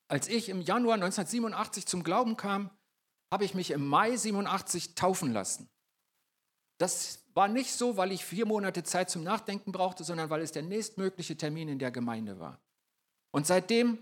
Als 0.07 0.29
ich 0.29 0.49
im 0.49 0.61
Januar 0.61 0.95
1987 0.95 1.87
zum 1.87 2.05
Glauben 2.05 2.37
kam, 2.37 2.71
habe 3.33 3.45
ich 3.45 3.55
mich 3.55 3.73
im 3.73 3.85
Mai 3.85 4.17
87 4.17 4.95
taufen 4.95 5.33
lassen. 5.33 5.69
Das 6.79 7.25
war 7.35 7.49
nicht 7.49 7.73
so, 7.73 7.97
weil 7.97 8.13
ich 8.13 8.25
vier 8.25 8.47
Monate 8.47 8.85
Zeit 8.85 9.11
zum 9.11 9.25
Nachdenken 9.25 9.73
brauchte, 9.73 10.05
sondern 10.05 10.31
weil 10.31 10.43
es 10.43 10.53
der 10.53 10.63
nächstmögliche 10.63 11.37
Termin 11.37 11.71
in 11.71 11.81
der 11.81 11.91
Gemeinde 11.91 12.39
war. 12.39 12.61
Und 13.33 13.49
seitdem 13.49 13.99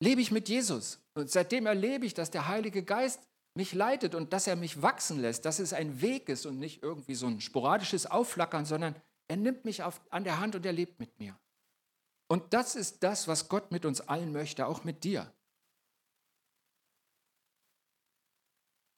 lebe 0.00 0.20
ich 0.20 0.30
mit 0.30 0.48
Jesus. 0.48 1.00
Und 1.14 1.30
seitdem 1.30 1.66
erlebe 1.66 2.06
ich, 2.06 2.14
dass 2.14 2.30
der 2.30 2.48
Heilige 2.48 2.82
Geist 2.82 3.20
mich 3.54 3.72
leitet 3.72 4.14
und 4.14 4.32
dass 4.32 4.46
er 4.46 4.56
mich 4.56 4.82
wachsen 4.82 5.20
lässt, 5.20 5.44
dass 5.44 5.58
es 5.58 5.72
ein 5.72 6.00
Weg 6.00 6.28
ist 6.28 6.44
und 6.46 6.58
nicht 6.58 6.82
irgendwie 6.82 7.14
so 7.14 7.26
ein 7.26 7.40
sporadisches 7.40 8.06
Aufflackern, 8.06 8.64
sondern 8.64 8.96
er 9.28 9.36
nimmt 9.36 9.64
mich 9.64 9.82
auf, 9.82 10.00
an 10.10 10.24
der 10.24 10.40
Hand 10.40 10.56
und 10.56 10.66
er 10.66 10.72
lebt 10.72 10.98
mit 10.98 11.18
mir. 11.18 11.38
Und 12.26 12.52
das 12.52 12.74
ist 12.74 13.02
das, 13.02 13.28
was 13.28 13.48
Gott 13.48 13.70
mit 13.70 13.84
uns 13.84 14.00
allen 14.00 14.32
möchte, 14.32 14.66
auch 14.66 14.84
mit 14.84 15.04
dir. 15.04 15.32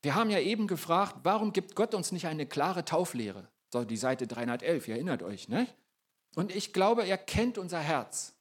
Wir 0.02 0.14
haben 0.14 0.30
ja 0.30 0.38
eben 0.38 0.68
gefragt, 0.68 1.16
warum 1.24 1.52
gibt 1.52 1.74
Gott 1.74 1.92
uns 1.92 2.12
nicht 2.12 2.26
eine 2.26 2.46
klare 2.46 2.84
Tauflehre? 2.84 3.48
So 3.72 3.84
die 3.84 3.96
Seite 3.96 4.26
311, 4.26 4.88
ihr 4.88 4.94
erinnert 4.94 5.22
euch, 5.22 5.48
ne? 5.48 5.66
Und 6.36 6.54
ich 6.54 6.72
glaube, 6.72 7.04
er 7.04 7.18
kennt 7.18 7.58
unser 7.58 7.80
Herz. 7.80 8.35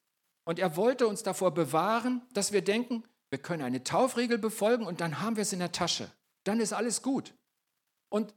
Und 0.46 0.60
er 0.60 0.78
wollte 0.78 1.08
uns 1.08 1.24
davor 1.24 1.54
bewahren, 1.54 2.22
dass 2.34 2.52
wir 2.52 2.62
denken, 2.62 3.04
wir 3.30 3.40
können 3.40 3.64
eine 3.64 3.84
Taufregel 3.84 4.38
befolgen 4.38 4.86
und 4.86 5.02
dann 5.02 5.20
haben 5.22 5.36
wir 5.36 5.42
es 5.42 5.54
in 5.54 5.60
der 5.60 5.72
Tasche. 5.72 6.10
Dann 6.44 6.60
ist 6.60 6.72
alles 6.72 7.02
gut. 7.02 7.34
Und 8.10 8.34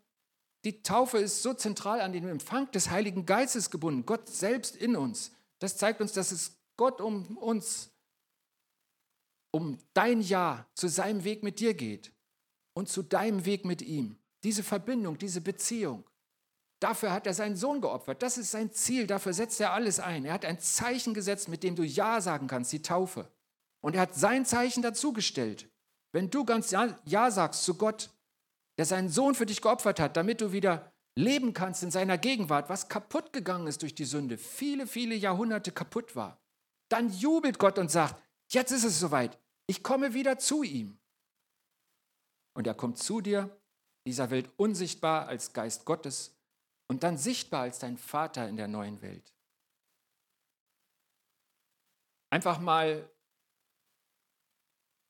die 0.64 0.82
Taufe 0.82 1.18
ist 1.18 1.42
so 1.42 1.54
zentral 1.54 2.00
an 2.00 2.12
den 2.12 2.26
Empfang 2.26 2.70
des 2.72 2.90
Heiligen 2.90 3.26
Geistes 3.26 3.70
gebunden, 3.70 4.06
Gott 4.06 4.28
selbst 4.28 4.74
in 4.74 4.96
uns. 4.96 5.32
Das 5.60 5.76
zeigt 5.76 6.00
uns, 6.00 6.12
dass 6.12 6.32
es 6.32 6.58
Gott 6.76 7.00
um 7.00 7.36
uns, 7.36 7.90
um 9.52 9.78
dein 9.94 10.20
Ja 10.20 10.66
zu 10.74 10.88
seinem 10.88 11.24
Weg 11.24 11.42
mit 11.42 11.60
dir 11.60 11.74
geht 11.74 12.12
und 12.74 12.88
zu 12.88 13.02
deinem 13.02 13.44
Weg 13.44 13.64
mit 13.64 13.82
ihm. 13.82 14.18
Diese 14.42 14.62
Verbindung, 14.62 15.18
diese 15.18 15.40
Beziehung. 15.40 16.07
Dafür 16.80 17.12
hat 17.12 17.26
er 17.26 17.34
seinen 17.34 17.56
Sohn 17.56 17.80
geopfert. 17.80 18.22
Das 18.22 18.38
ist 18.38 18.52
sein 18.52 18.72
Ziel. 18.72 19.06
Dafür 19.06 19.32
setzt 19.32 19.60
er 19.60 19.72
alles 19.72 19.98
ein. 19.98 20.24
Er 20.24 20.34
hat 20.34 20.44
ein 20.44 20.60
Zeichen 20.60 21.12
gesetzt, 21.12 21.48
mit 21.48 21.62
dem 21.62 21.74
du 21.74 21.82
Ja 21.82 22.20
sagen 22.20 22.46
kannst, 22.46 22.72
die 22.72 22.82
Taufe. 22.82 23.28
Und 23.80 23.94
er 23.94 24.02
hat 24.02 24.14
sein 24.14 24.44
Zeichen 24.44 24.82
dazugestellt. 24.82 25.68
Wenn 26.12 26.30
du 26.30 26.44
ganz 26.44 26.70
ja, 26.70 26.98
ja 27.04 27.30
sagst 27.30 27.64
zu 27.64 27.74
Gott, 27.74 28.10
der 28.78 28.86
seinen 28.86 29.08
Sohn 29.08 29.34
für 29.34 29.46
dich 29.46 29.60
geopfert 29.60 29.98
hat, 29.98 30.16
damit 30.16 30.40
du 30.40 30.52
wieder 30.52 30.92
leben 31.16 31.52
kannst 31.52 31.82
in 31.82 31.90
seiner 31.90 32.16
Gegenwart, 32.16 32.68
was 32.68 32.88
kaputt 32.88 33.32
gegangen 33.32 33.66
ist 33.66 33.82
durch 33.82 33.94
die 33.94 34.04
Sünde, 34.04 34.38
viele, 34.38 34.86
viele 34.86 35.16
Jahrhunderte 35.16 35.72
kaputt 35.72 36.14
war, 36.14 36.40
dann 36.88 37.10
jubelt 37.10 37.58
Gott 37.58 37.78
und 37.78 37.90
sagt, 37.90 38.22
jetzt 38.48 38.70
ist 38.70 38.84
es 38.84 39.00
soweit, 39.00 39.36
ich 39.66 39.82
komme 39.82 40.14
wieder 40.14 40.38
zu 40.38 40.62
ihm. 40.62 40.98
Und 42.54 42.66
er 42.66 42.74
kommt 42.74 42.98
zu 42.98 43.20
dir, 43.20 43.50
dieser 44.06 44.30
Welt 44.30 44.50
unsichtbar 44.56 45.26
als 45.26 45.52
Geist 45.52 45.84
Gottes, 45.84 46.37
und 46.88 47.02
dann 47.02 47.16
sichtbar 47.16 47.62
als 47.62 47.78
dein 47.78 47.98
Vater 47.98 48.48
in 48.48 48.56
der 48.56 48.68
neuen 48.68 49.00
Welt. 49.02 49.34
Einfach 52.30 52.58
mal, 52.58 53.08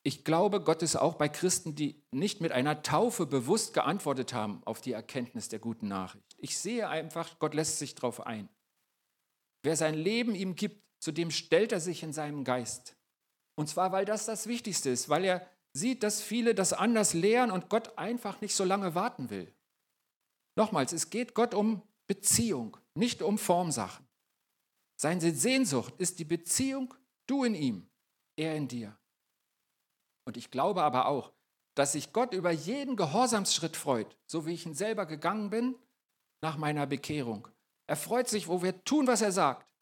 ich 0.04 0.24
glaube, 0.24 0.62
Gott 0.62 0.82
ist 0.82 0.96
auch 0.96 1.14
bei 1.14 1.28
Christen, 1.28 1.74
die 1.74 2.04
nicht 2.10 2.40
mit 2.40 2.52
einer 2.52 2.82
Taufe 2.82 3.26
bewusst 3.26 3.74
geantwortet 3.74 4.32
haben 4.32 4.62
auf 4.64 4.80
die 4.80 4.92
Erkenntnis 4.92 5.48
der 5.48 5.58
guten 5.58 5.88
Nachricht. 5.88 6.36
Ich 6.38 6.58
sehe 6.58 6.88
einfach, 6.88 7.38
Gott 7.38 7.54
lässt 7.54 7.78
sich 7.78 7.94
darauf 7.94 8.26
ein. 8.26 8.48
Wer 9.62 9.76
sein 9.76 9.94
Leben 9.94 10.34
ihm 10.34 10.54
gibt, 10.54 10.82
zu 11.00 11.12
dem 11.12 11.30
stellt 11.30 11.72
er 11.72 11.80
sich 11.80 12.02
in 12.02 12.12
seinem 12.12 12.44
Geist. 12.44 12.96
Und 13.56 13.68
zwar, 13.68 13.90
weil 13.92 14.04
das 14.04 14.26
das 14.26 14.46
Wichtigste 14.46 14.90
ist, 14.90 15.08
weil 15.08 15.24
er 15.24 15.48
sieht, 15.72 16.02
dass 16.02 16.22
viele 16.22 16.54
das 16.54 16.72
anders 16.72 17.12
lehren 17.14 17.50
und 17.50 17.68
Gott 17.68 17.98
einfach 17.98 18.40
nicht 18.40 18.54
so 18.54 18.64
lange 18.64 18.94
warten 18.94 19.30
will. 19.30 19.52
Nochmals, 20.58 20.92
es 20.92 21.08
geht 21.08 21.34
Gott 21.34 21.54
um 21.54 21.82
Beziehung, 22.08 22.76
nicht 22.94 23.22
um 23.22 23.38
Formsachen. 23.38 24.04
Seine 24.96 25.32
Sehnsucht 25.32 25.94
ist 25.98 26.18
die 26.18 26.24
Beziehung, 26.24 26.94
du 27.28 27.44
in 27.44 27.54
ihm, 27.54 27.88
er 28.34 28.56
in 28.56 28.66
dir. 28.66 28.98
Und 30.24 30.36
ich 30.36 30.50
glaube 30.50 30.82
aber 30.82 31.06
auch, 31.06 31.32
dass 31.76 31.92
sich 31.92 32.12
Gott 32.12 32.34
über 32.34 32.50
jeden 32.50 32.96
Gehorsamsschritt 32.96 33.76
freut, 33.76 34.16
so 34.26 34.46
wie 34.46 34.54
ich 34.54 34.66
ihn 34.66 34.74
selber 34.74 35.06
gegangen 35.06 35.48
bin 35.50 35.76
nach 36.40 36.56
meiner 36.56 36.88
Bekehrung. 36.88 37.46
Er 37.86 37.94
freut 37.94 38.28
sich, 38.28 38.48
wo 38.48 38.60
wir 38.60 38.82
tun, 38.84 39.06
was 39.06 39.22
er 39.22 39.30
sagt. 39.30 39.72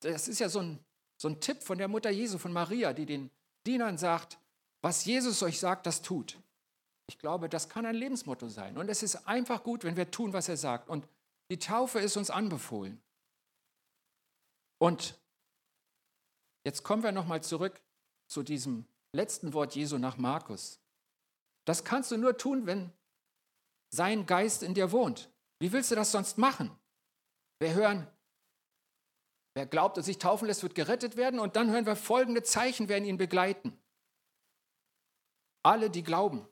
Das 0.00 0.26
ist 0.26 0.38
ja 0.38 0.48
so 0.48 0.60
ein, 0.60 0.78
so 1.18 1.28
ein 1.28 1.38
Tipp 1.38 1.62
von 1.62 1.76
der 1.76 1.88
Mutter 1.88 2.08
Jesu, 2.08 2.38
von 2.38 2.54
Maria, 2.54 2.94
die 2.94 3.04
den 3.04 3.30
Dienern 3.66 3.98
sagt, 3.98 4.38
was 4.80 5.04
Jesus 5.04 5.42
euch 5.42 5.60
sagt, 5.60 5.84
das 5.84 6.00
tut. 6.00 6.38
Ich 7.06 7.18
glaube, 7.18 7.48
das 7.48 7.68
kann 7.68 7.86
ein 7.86 7.94
Lebensmotto 7.94 8.48
sein. 8.48 8.78
Und 8.78 8.88
es 8.88 9.02
ist 9.02 9.28
einfach 9.28 9.62
gut, 9.62 9.84
wenn 9.84 9.96
wir 9.96 10.10
tun, 10.10 10.32
was 10.32 10.48
er 10.48 10.56
sagt. 10.56 10.88
Und 10.88 11.06
die 11.50 11.58
Taufe 11.58 11.98
ist 12.00 12.16
uns 12.16 12.30
anbefohlen. 12.30 13.00
Und 14.78 15.18
jetzt 16.64 16.82
kommen 16.82 17.02
wir 17.02 17.12
nochmal 17.12 17.42
zurück 17.42 17.80
zu 18.26 18.42
diesem 18.42 18.86
letzten 19.12 19.52
Wort 19.52 19.74
Jesu 19.74 19.98
nach 19.98 20.16
Markus. 20.16 20.80
Das 21.66 21.84
kannst 21.84 22.10
du 22.10 22.16
nur 22.16 22.36
tun, 22.36 22.66
wenn 22.66 22.92
sein 23.90 24.26
Geist 24.26 24.62
in 24.62 24.74
dir 24.74 24.92
wohnt. 24.92 25.30
Wie 25.58 25.72
willst 25.72 25.90
du 25.90 25.94
das 25.94 26.12
sonst 26.12 26.38
machen? 26.38 26.70
Wir 27.58 27.74
hören, 27.74 28.06
Wer 29.54 29.66
glaubt 29.66 29.96
und 29.96 30.02
sich 30.02 30.18
taufen 30.18 30.46
lässt, 30.48 30.64
wird 30.64 30.74
gerettet 30.74 31.16
werden. 31.16 31.38
Und 31.38 31.56
dann 31.56 31.70
hören 31.70 31.86
wir 31.86 31.96
folgende 31.96 32.42
Zeichen 32.42 32.88
werden 32.88 33.04
ihn 33.04 33.16
begleiten. 33.16 33.78
Alle, 35.62 35.90
die 35.90 36.02
glauben, 36.02 36.46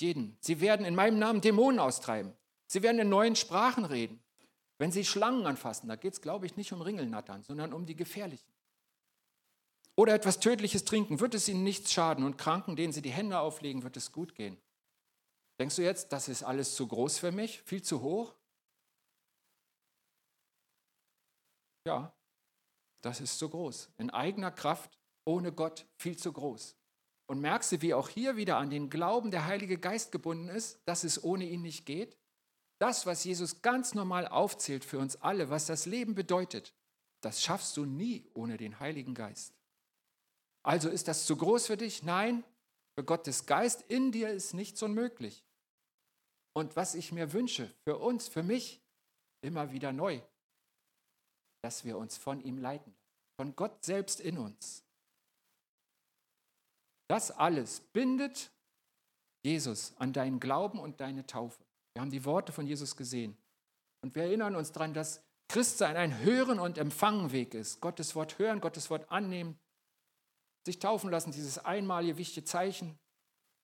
jeden, 0.00 0.36
sie 0.40 0.60
werden 0.60 0.86
in 0.86 0.94
meinem 0.94 1.18
Namen 1.18 1.40
Dämonen 1.40 1.78
austreiben. 1.78 2.34
Sie 2.66 2.82
werden 2.82 3.00
in 3.00 3.08
neuen 3.08 3.36
Sprachen 3.36 3.84
reden. 3.84 4.22
Wenn 4.78 4.92
sie 4.92 5.04
Schlangen 5.04 5.46
anfassen, 5.46 5.88
da 5.88 5.96
geht 5.96 6.12
es, 6.12 6.20
glaube 6.20 6.46
ich, 6.46 6.56
nicht 6.56 6.72
um 6.72 6.82
Ringelnattern, 6.82 7.42
sondern 7.42 7.72
um 7.72 7.86
die 7.86 7.96
gefährlichen. 7.96 8.52
Oder 9.94 10.14
etwas 10.14 10.40
Tödliches 10.40 10.84
trinken, 10.84 11.20
wird 11.20 11.34
es 11.34 11.48
ihnen 11.48 11.64
nichts 11.64 11.92
schaden. 11.92 12.24
Und 12.24 12.36
Kranken, 12.36 12.76
denen 12.76 12.92
sie 12.92 13.00
die 13.00 13.10
Hände 13.10 13.38
auflegen, 13.38 13.82
wird 13.82 13.96
es 13.96 14.12
gut 14.12 14.34
gehen. 14.34 14.58
Denkst 15.58 15.76
du 15.76 15.82
jetzt, 15.82 16.12
das 16.12 16.28
ist 16.28 16.42
alles 16.42 16.74
zu 16.74 16.86
groß 16.86 17.18
für 17.18 17.32
mich? 17.32 17.62
Viel 17.62 17.82
zu 17.82 18.02
hoch? 18.02 18.34
Ja, 21.86 22.12
das 23.00 23.20
ist 23.20 23.38
zu 23.38 23.48
groß. 23.48 23.88
In 23.96 24.10
eigener 24.10 24.50
Kraft, 24.50 24.98
ohne 25.24 25.52
Gott, 25.52 25.86
viel 25.96 26.18
zu 26.18 26.30
groß. 26.32 26.76
Und 27.26 27.40
merkst 27.40 27.72
du, 27.72 27.82
wie 27.82 27.94
auch 27.94 28.08
hier 28.08 28.36
wieder 28.36 28.56
an 28.56 28.70
den 28.70 28.88
Glauben 28.88 29.30
der 29.30 29.46
Heilige 29.46 29.78
Geist 29.78 30.12
gebunden 30.12 30.48
ist, 30.48 30.80
dass 30.84 31.02
es 31.04 31.22
ohne 31.22 31.44
ihn 31.44 31.62
nicht 31.62 31.84
geht? 31.84 32.16
Das, 32.78 33.06
was 33.06 33.24
Jesus 33.24 33.62
ganz 33.62 33.94
normal 33.94 34.28
aufzählt 34.28 34.84
für 34.84 34.98
uns 34.98 35.16
alle, 35.16 35.50
was 35.50 35.66
das 35.66 35.86
Leben 35.86 36.14
bedeutet, 36.14 36.72
das 37.22 37.42
schaffst 37.42 37.76
du 37.76 37.84
nie 37.84 38.30
ohne 38.34 38.56
den 38.56 38.78
Heiligen 38.78 39.14
Geist. 39.14 39.54
Also 40.62 40.88
ist 40.88 41.08
das 41.08 41.26
zu 41.26 41.36
groß 41.36 41.66
für 41.66 41.76
dich? 41.76 42.02
Nein, 42.02 42.44
für 42.94 43.04
Gottes 43.04 43.46
Geist 43.46 43.82
in 43.88 44.12
dir 44.12 44.30
ist 44.30 44.54
nichts 44.54 44.82
unmöglich. 44.82 45.44
Und 46.52 46.76
was 46.76 46.94
ich 46.94 47.12
mir 47.12 47.32
wünsche, 47.32 47.72
für 47.84 47.98
uns, 47.98 48.28
für 48.28 48.42
mich, 48.42 48.80
immer 49.42 49.72
wieder 49.72 49.92
neu, 49.92 50.20
dass 51.62 51.84
wir 51.84 51.98
uns 51.98 52.16
von 52.16 52.40
ihm 52.40 52.58
leiten, 52.58 52.94
von 53.36 53.54
Gott 53.56 53.84
selbst 53.84 54.20
in 54.20 54.38
uns. 54.38 54.85
Das 57.08 57.30
alles 57.30 57.80
bindet 57.80 58.50
Jesus 59.42 59.94
an 59.98 60.12
deinen 60.12 60.40
Glauben 60.40 60.78
und 60.78 61.00
deine 61.00 61.26
Taufe. 61.26 61.64
Wir 61.94 62.02
haben 62.02 62.10
die 62.10 62.24
Worte 62.24 62.52
von 62.52 62.66
Jesus 62.66 62.96
gesehen. 62.96 63.36
Und 64.02 64.14
wir 64.14 64.24
erinnern 64.24 64.56
uns 64.56 64.72
daran, 64.72 64.92
dass 64.92 65.22
Christsein 65.48 65.96
ein 65.96 66.18
Hören 66.18 66.58
und 66.58 66.78
Empfangen-Weg 66.78 67.54
ist. 67.54 67.80
Gottes 67.80 68.14
Wort 68.14 68.38
hören, 68.38 68.60
Gottes 68.60 68.90
Wort 68.90 69.10
annehmen, 69.10 69.58
sich 70.64 70.78
taufen 70.78 71.10
lassen, 71.10 71.30
dieses 71.30 71.58
einmalige 71.58 72.18
wichtige 72.18 72.44
Zeichen 72.44 72.98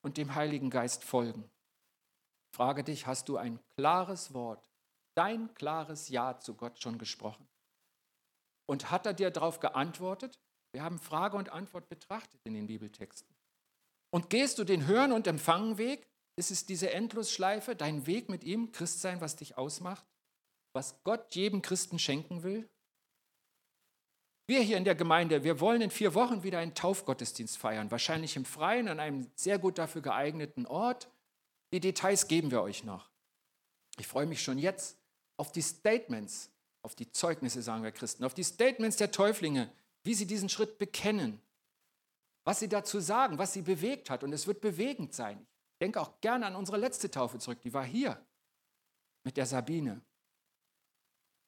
und 0.01 0.17
dem 0.17 0.35
Heiligen 0.35 0.69
Geist 0.69 1.03
folgen. 1.03 1.49
Frage 2.55 2.83
dich, 2.83 3.07
hast 3.07 3.27
du 3.29 3.37
ein 3.37 3.59
klares 3.75 4.33
Wort, 4.33 4.65
dein 5.15 5.53
klares 5.53 6.09
Ja 6.09 6.39
zu 6.39 6.55
Gott 6.55 6.81
schon 6.81 6.97
gesprochen? 6.97 7.47
Und 8.65 8.91
hat 8.91 9.05
er 9.05 9.13
dir 9.13 9.31
darauf 9.31 9.59
geantwortet? 9.59 10.39
Wir 10.71 10.83
haben 10.83 10.99
Frage 10.99 11.35
und 11.35 11.49
Antwort 11.49 11.89
betrachtet 11.89 12.39
in 12.45 12.53
den 12.53 12.67
Bibeltexten. 12.67 13.32
Und 14.13 14.29
gehst 14.29 14.59
du 14.59 14.63
den 14.63 14.85
Hören- 14.85 15.11
und 15.11 15.25
Empfangenweg? 15.25 16.07
Ist 16.35 16.51
es 16.51 16.67
diese 16.67 16.91
Endlosschleife, 16.91 17.75
dein 17.75 18.05
Weg 18.05 18.29
mit 18.29 18.43
ihm, 18.43 18.71
Christsein, 18.71 19.21
was 19.21 19.37
dich 19.37 19.57
ausmacht? 19.57 20.05
Was 20.71 21.03
Gott 21.03 21.33
jedem 21.33 21.63
Christen 21.63 21.97
schenken 21.97 22.43
will? 22.43 22.69
Wir 24.45 24.61
hier 24.61 24.77
in 24.77 24.83
der 24.83 24.93
Gemeinde, 24.93 25.43
wir 25.43 25.59
wollen 25.59 25.81
in 25.81 25.89
vier 25.89 26.13
Wochen 26.13 26.43
wieder 26.43 26.59
einen 26.59 26.75
Taufgottesdienst 26.75 27.57
feiern, 27.57 27.89
wahrscheinlich 27.89 28.35
im 28.35 28.45
Freien, 28.45 28.87
an 28.87 28.99
einem 28.99 29.31
sehr 29.33 29.57
gut 29.57 29.79
dafür 29.79 30.03
geeigneten 30.03 30.67
Ort. 30.67 31.09
Die 31.71 31.79
Details 31.79 32.27
geben 32.27 32.51
wir 32.51 32.61
euch 32.61 32.83
noch. 32.83 33.09
Ich 33.97 34.05
freue 34.05 34.27
mich 34.27 34.43
schon 34.43 34.59
jetzt 34.59 34.95
auf 35.37 35.51
die 35.51 35.63
Statements, 35.63 36.51
auf 36.83 36.93
die 36.93 37.11
Zeugnisse, 37.11 37.63
sagen 37.63 37.81
wir 37.81 37.91
Christen, 37.91 38.25
auf 38.25 38.35
die 38.35 38.43
Statements 38.43 38.97
der 38.97 39.09
Täuflinge, 39.09 39.71
wie 40.03 40.13
sie 40.13 40.27
diesen 40.27 40.49
Schritt 40.49 40.77
bekennen, 40.77 41.41
was 42.43 42.59
sie 42.59 42.69
dazu 42.69 42.99
sagen, 42.99 43.37
was 43.37 43.53
sie 43.53 43.61
bewegt 43.61 44.09
hat. 44.09 44.23
Und 44.23 44.33
es 44.33 44.47
wird 44.47 44.61
bewegend 44.61 45.13
sein. 45.13 45.39
Ich 45.73 45.79
denke 45.85 46.01
auch 46.01 46.19
gerne 46.21 46.45
an 46.45 46.55
unsere 46.55 46.77
letzte 46.77 47.09
Taufe 47.09 47.39
zurück, 47.39 47.61
die 47.61 47.73
war 47.73 47.85
hier 47.85 48.23
mit 49.23 49.37
der 49.37 49.45
Sabine. 49.45 50.01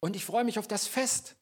Und 0.01 0.15
ich 0.15 0.25
freue 0.25 0.43
mich 0.43 0.59
auf 0.59 0.67
das 0.67 0.87
Fest, 0.87 1.35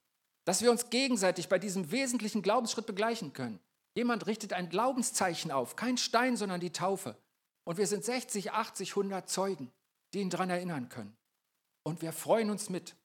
dass 0.46 0.62
wir 0.62 0.72
uns 0.72 0.89
gegenseitig 0.89 1.50
bei 1.50 1.60
diesem 1.60 1.92
wesentlichen 1.92 2.42
Glaubensschritt 2.42 2.86
begleichen 2.86 3.34
können. 3.34 3.60
Jemand 3.96 4.26
richtet 4.26 4.54
ein 4.54 4.70
Glaubenszeichen 4.70 5.52
auf, 5.52 5.76
kein 5.76 5.98
Stein, 5.98 6.36
sondern 6.36 6.60
die 6.60 6.72
Taufe. 6.72 7.16
Und 7.63 7.78
wir 7.78 7.88
sind 7.88 8.04
60, 8.04 8.52
80, 8.52 8.92
100 8.92 9.30
Zeugen, 9.30 9.72
die 10.13 10.20
ihn 10.20 10.30
daran 10.30 10.50
erinnern 10.50 10.89
können. 10.89 11.16
Und 11.84 12.02
wir 12.02 12.12
freuen 12.12 12.50
uns 12.50 12.70
mit. 12.70 12.96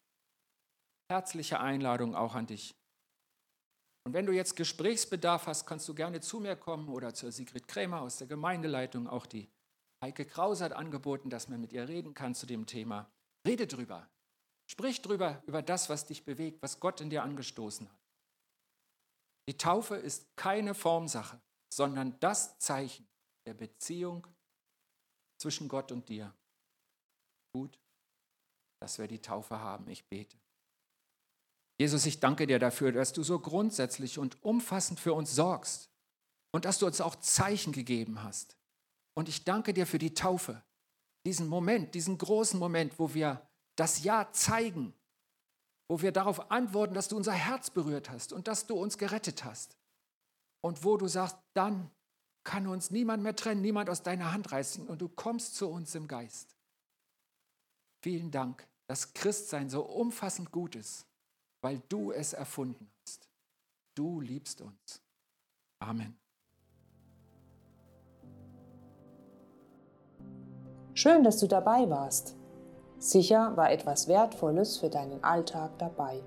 Herzliche 1.11 1.61
Einladung 1.61 2.15
auch 2.15 2.35
an 2.35 2.47
dich. 2.47 2.75
Und 4.09 4.15
wenn 4.15 4.25
du 4.25 4.33
jetzt 4.33 4.57
Gesprächsbedarf 4.57 5.49
hast, 5.49 5.67
kannst 5.67 5.87
du 5.87 5.95
gerne 5.95 6.23
zu 6.23 6.41
mir 6.41 6.57
kommen 6.57 6.89
oder 6.89 7.13
zur 7.13 7.31
Sigrid 7.31 7.69
Krämer 7.69 8.01
aus 8.01 8.17
der 8.17 8.27
Gemeindeleitung. 8.27 9.07
Auch 9.07 9.27
die 9.27 9.51
Heike 10.03 10.25
Kraus 10.25 10.63
hat 10.63 10.73
angeboten, 10.73 11.29
dass 11.29 11.49
man 11.49 11.61
mit 11.61 11.75
ihr 11.75 11.87
reden 11.87 12.15
kann 12.15 12.35
zu 12.35 12.47
dem 12.47 12.65
Thema. 12.65 13.13
Rede 13.47 13.67
drüber. 13.67 14.09
Sprich 14.67 15.03
drüber, 15.03 15.43
über 15.47 15.61
das, 15.61 15.91
was 15.91 16.07
dich 16.07 16.25
bewegt, 16.25 16.63
was 16.63 16.81
Gott 16.81 17.03
in 17.03 17.11
dir 17.11 17.23
angestoßen 17.23 17.87
hat. 17.87 18.01
Die 19.47 19.59
Taufe 19.59 19.97
ist 19.97 20.35
keine 20.37 20.75
Formsache, 20.75 21.39
sondern 21.71 22.19
das 22.19 22.59
Zeichen 22.59 23.07
der 23.45 23.53
Beziehung 23.53 24.27
zwischen 25.37 25.69
Gott 25.69 25.93
und 25.93 26.09
dir. 26.09 26.35
Gut, 27.53 27.79
dass 28.81 28.99
wir 28.99 29.07
die 29.07 29.21
Taufe 29.21 29.61
haben. 29.61 29.87
Ich 29.91 30.09
bete. 30.09 30.39
Jesus, 31.79 32.07
ich 32.07 32.19
danke 32.19 32.47
dir 32.47 32.59
dafür, 32.59 32.91
dass 32.91 33.13
du 33.13 33.23
so 33.23 33.39
grundsätzlich 33.39 34.19
und 34.19 34.43
umfassend 34.43 34.99
für 34.99 35.15
uns 35.15 35.35
sorgst 35.35 35.91
und 36.51 36.65
dass 36.65 36.79
du 36.79 36.87
uns 36.87 37.01
auch 37.01 37.15
Zeichen 37.17 37.73
gegeben 37.73 38.23
hast. 38.23 38.57
Und 39.15 39.29
ich 39.29 39.45
danke 39.45 39.73
dir 39.73 39.87
für 39.87 39.99
die 39.99 40.15
Taufe, 40.15 40.63
diesen 41.25 41.47
Moment, 41.47 41.95
diesen 41.95 42.19
großen 42.19 42.59
Moment, 42.59 42.99
wo 42.99 43.15
wir 43.15 43.47
das 43.77 44.03
Ja 44.03 44.29
zeigen, 44.33 44.93
wo 45.89 46.03
wir 46.03 46.13
darauf 46.13 46.51
antworten, 46.51 46.95
dass 46.95 47.09
du 47.09 47.17
unser 47.17 47.33
Herz 47.33 47.71
berührt 47.71 48.11
hast 48.11 48.33
und 48.33 48.49
dass 48.49 48.67
du 48.67 48.75
uns 48.75 48.99
gerettet 48.99 49.45
hast. 49.45 49.77
Und 50.61 50.85
wo 50.85 50.97
du 50.97 51.07
sagst, 51.07 51.37
dann 51.55 51.91
kann 52.45 52.67
uns 52.67 52.91
niemand 52.91 53.23
mehr 53.23 53.37
trennen, 53.37 53.61
niemand 53.61 53.89
aus 53.89 54.03
deiner 54.03 54.33
Hand 54.33 54.51
reißen 54.51 54.87
und 54.89 55.01
du 55.01 55.09
kommst 55.09 55.55
zu 55.55 55.69
uns 55.69 55.95
im 55.95 56.09
Geist. 56.09 56.57
Vielen 58.03 58.31
Dank, 58.31 58.67
dass 58.87 59.13
Christsein 59.15 59.69
so 59.71 59.83
umfassend 59.83 60.51
gut 60.51 60.75
ist, 60.75 61.08
weil 61.61 61.83
du 61.89 62.13
es 62.13 62.33
erfunden 62.33 62.91
hast. 63.03 63.29
Du 63.95 64.21
liebst 64.21 64.61
uns. 64.61 65.03
Amen. 65.81 66.19
Schön, 70.95 71.23
dass 71.23 71.39
du 71.39 71.47
dabei 71.47 71.89
warst. 71.89 72.37
Sicher 72.99 73.57
war 73.57 73.71
etwas 73.71 74.09
Wertvolles 74.09 74.79
für 74.79 74.91
deinen 74.91 75.23
Alltag 75.23 75.79
dabei. 75.79 76.21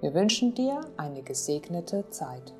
Wir 0.00 0.14
wünschen 0.14 0.54
dir 0.54 0.80
eine 0.96 1.22
gesegnete 1.22 2.08
Zeit. 2.10 2.54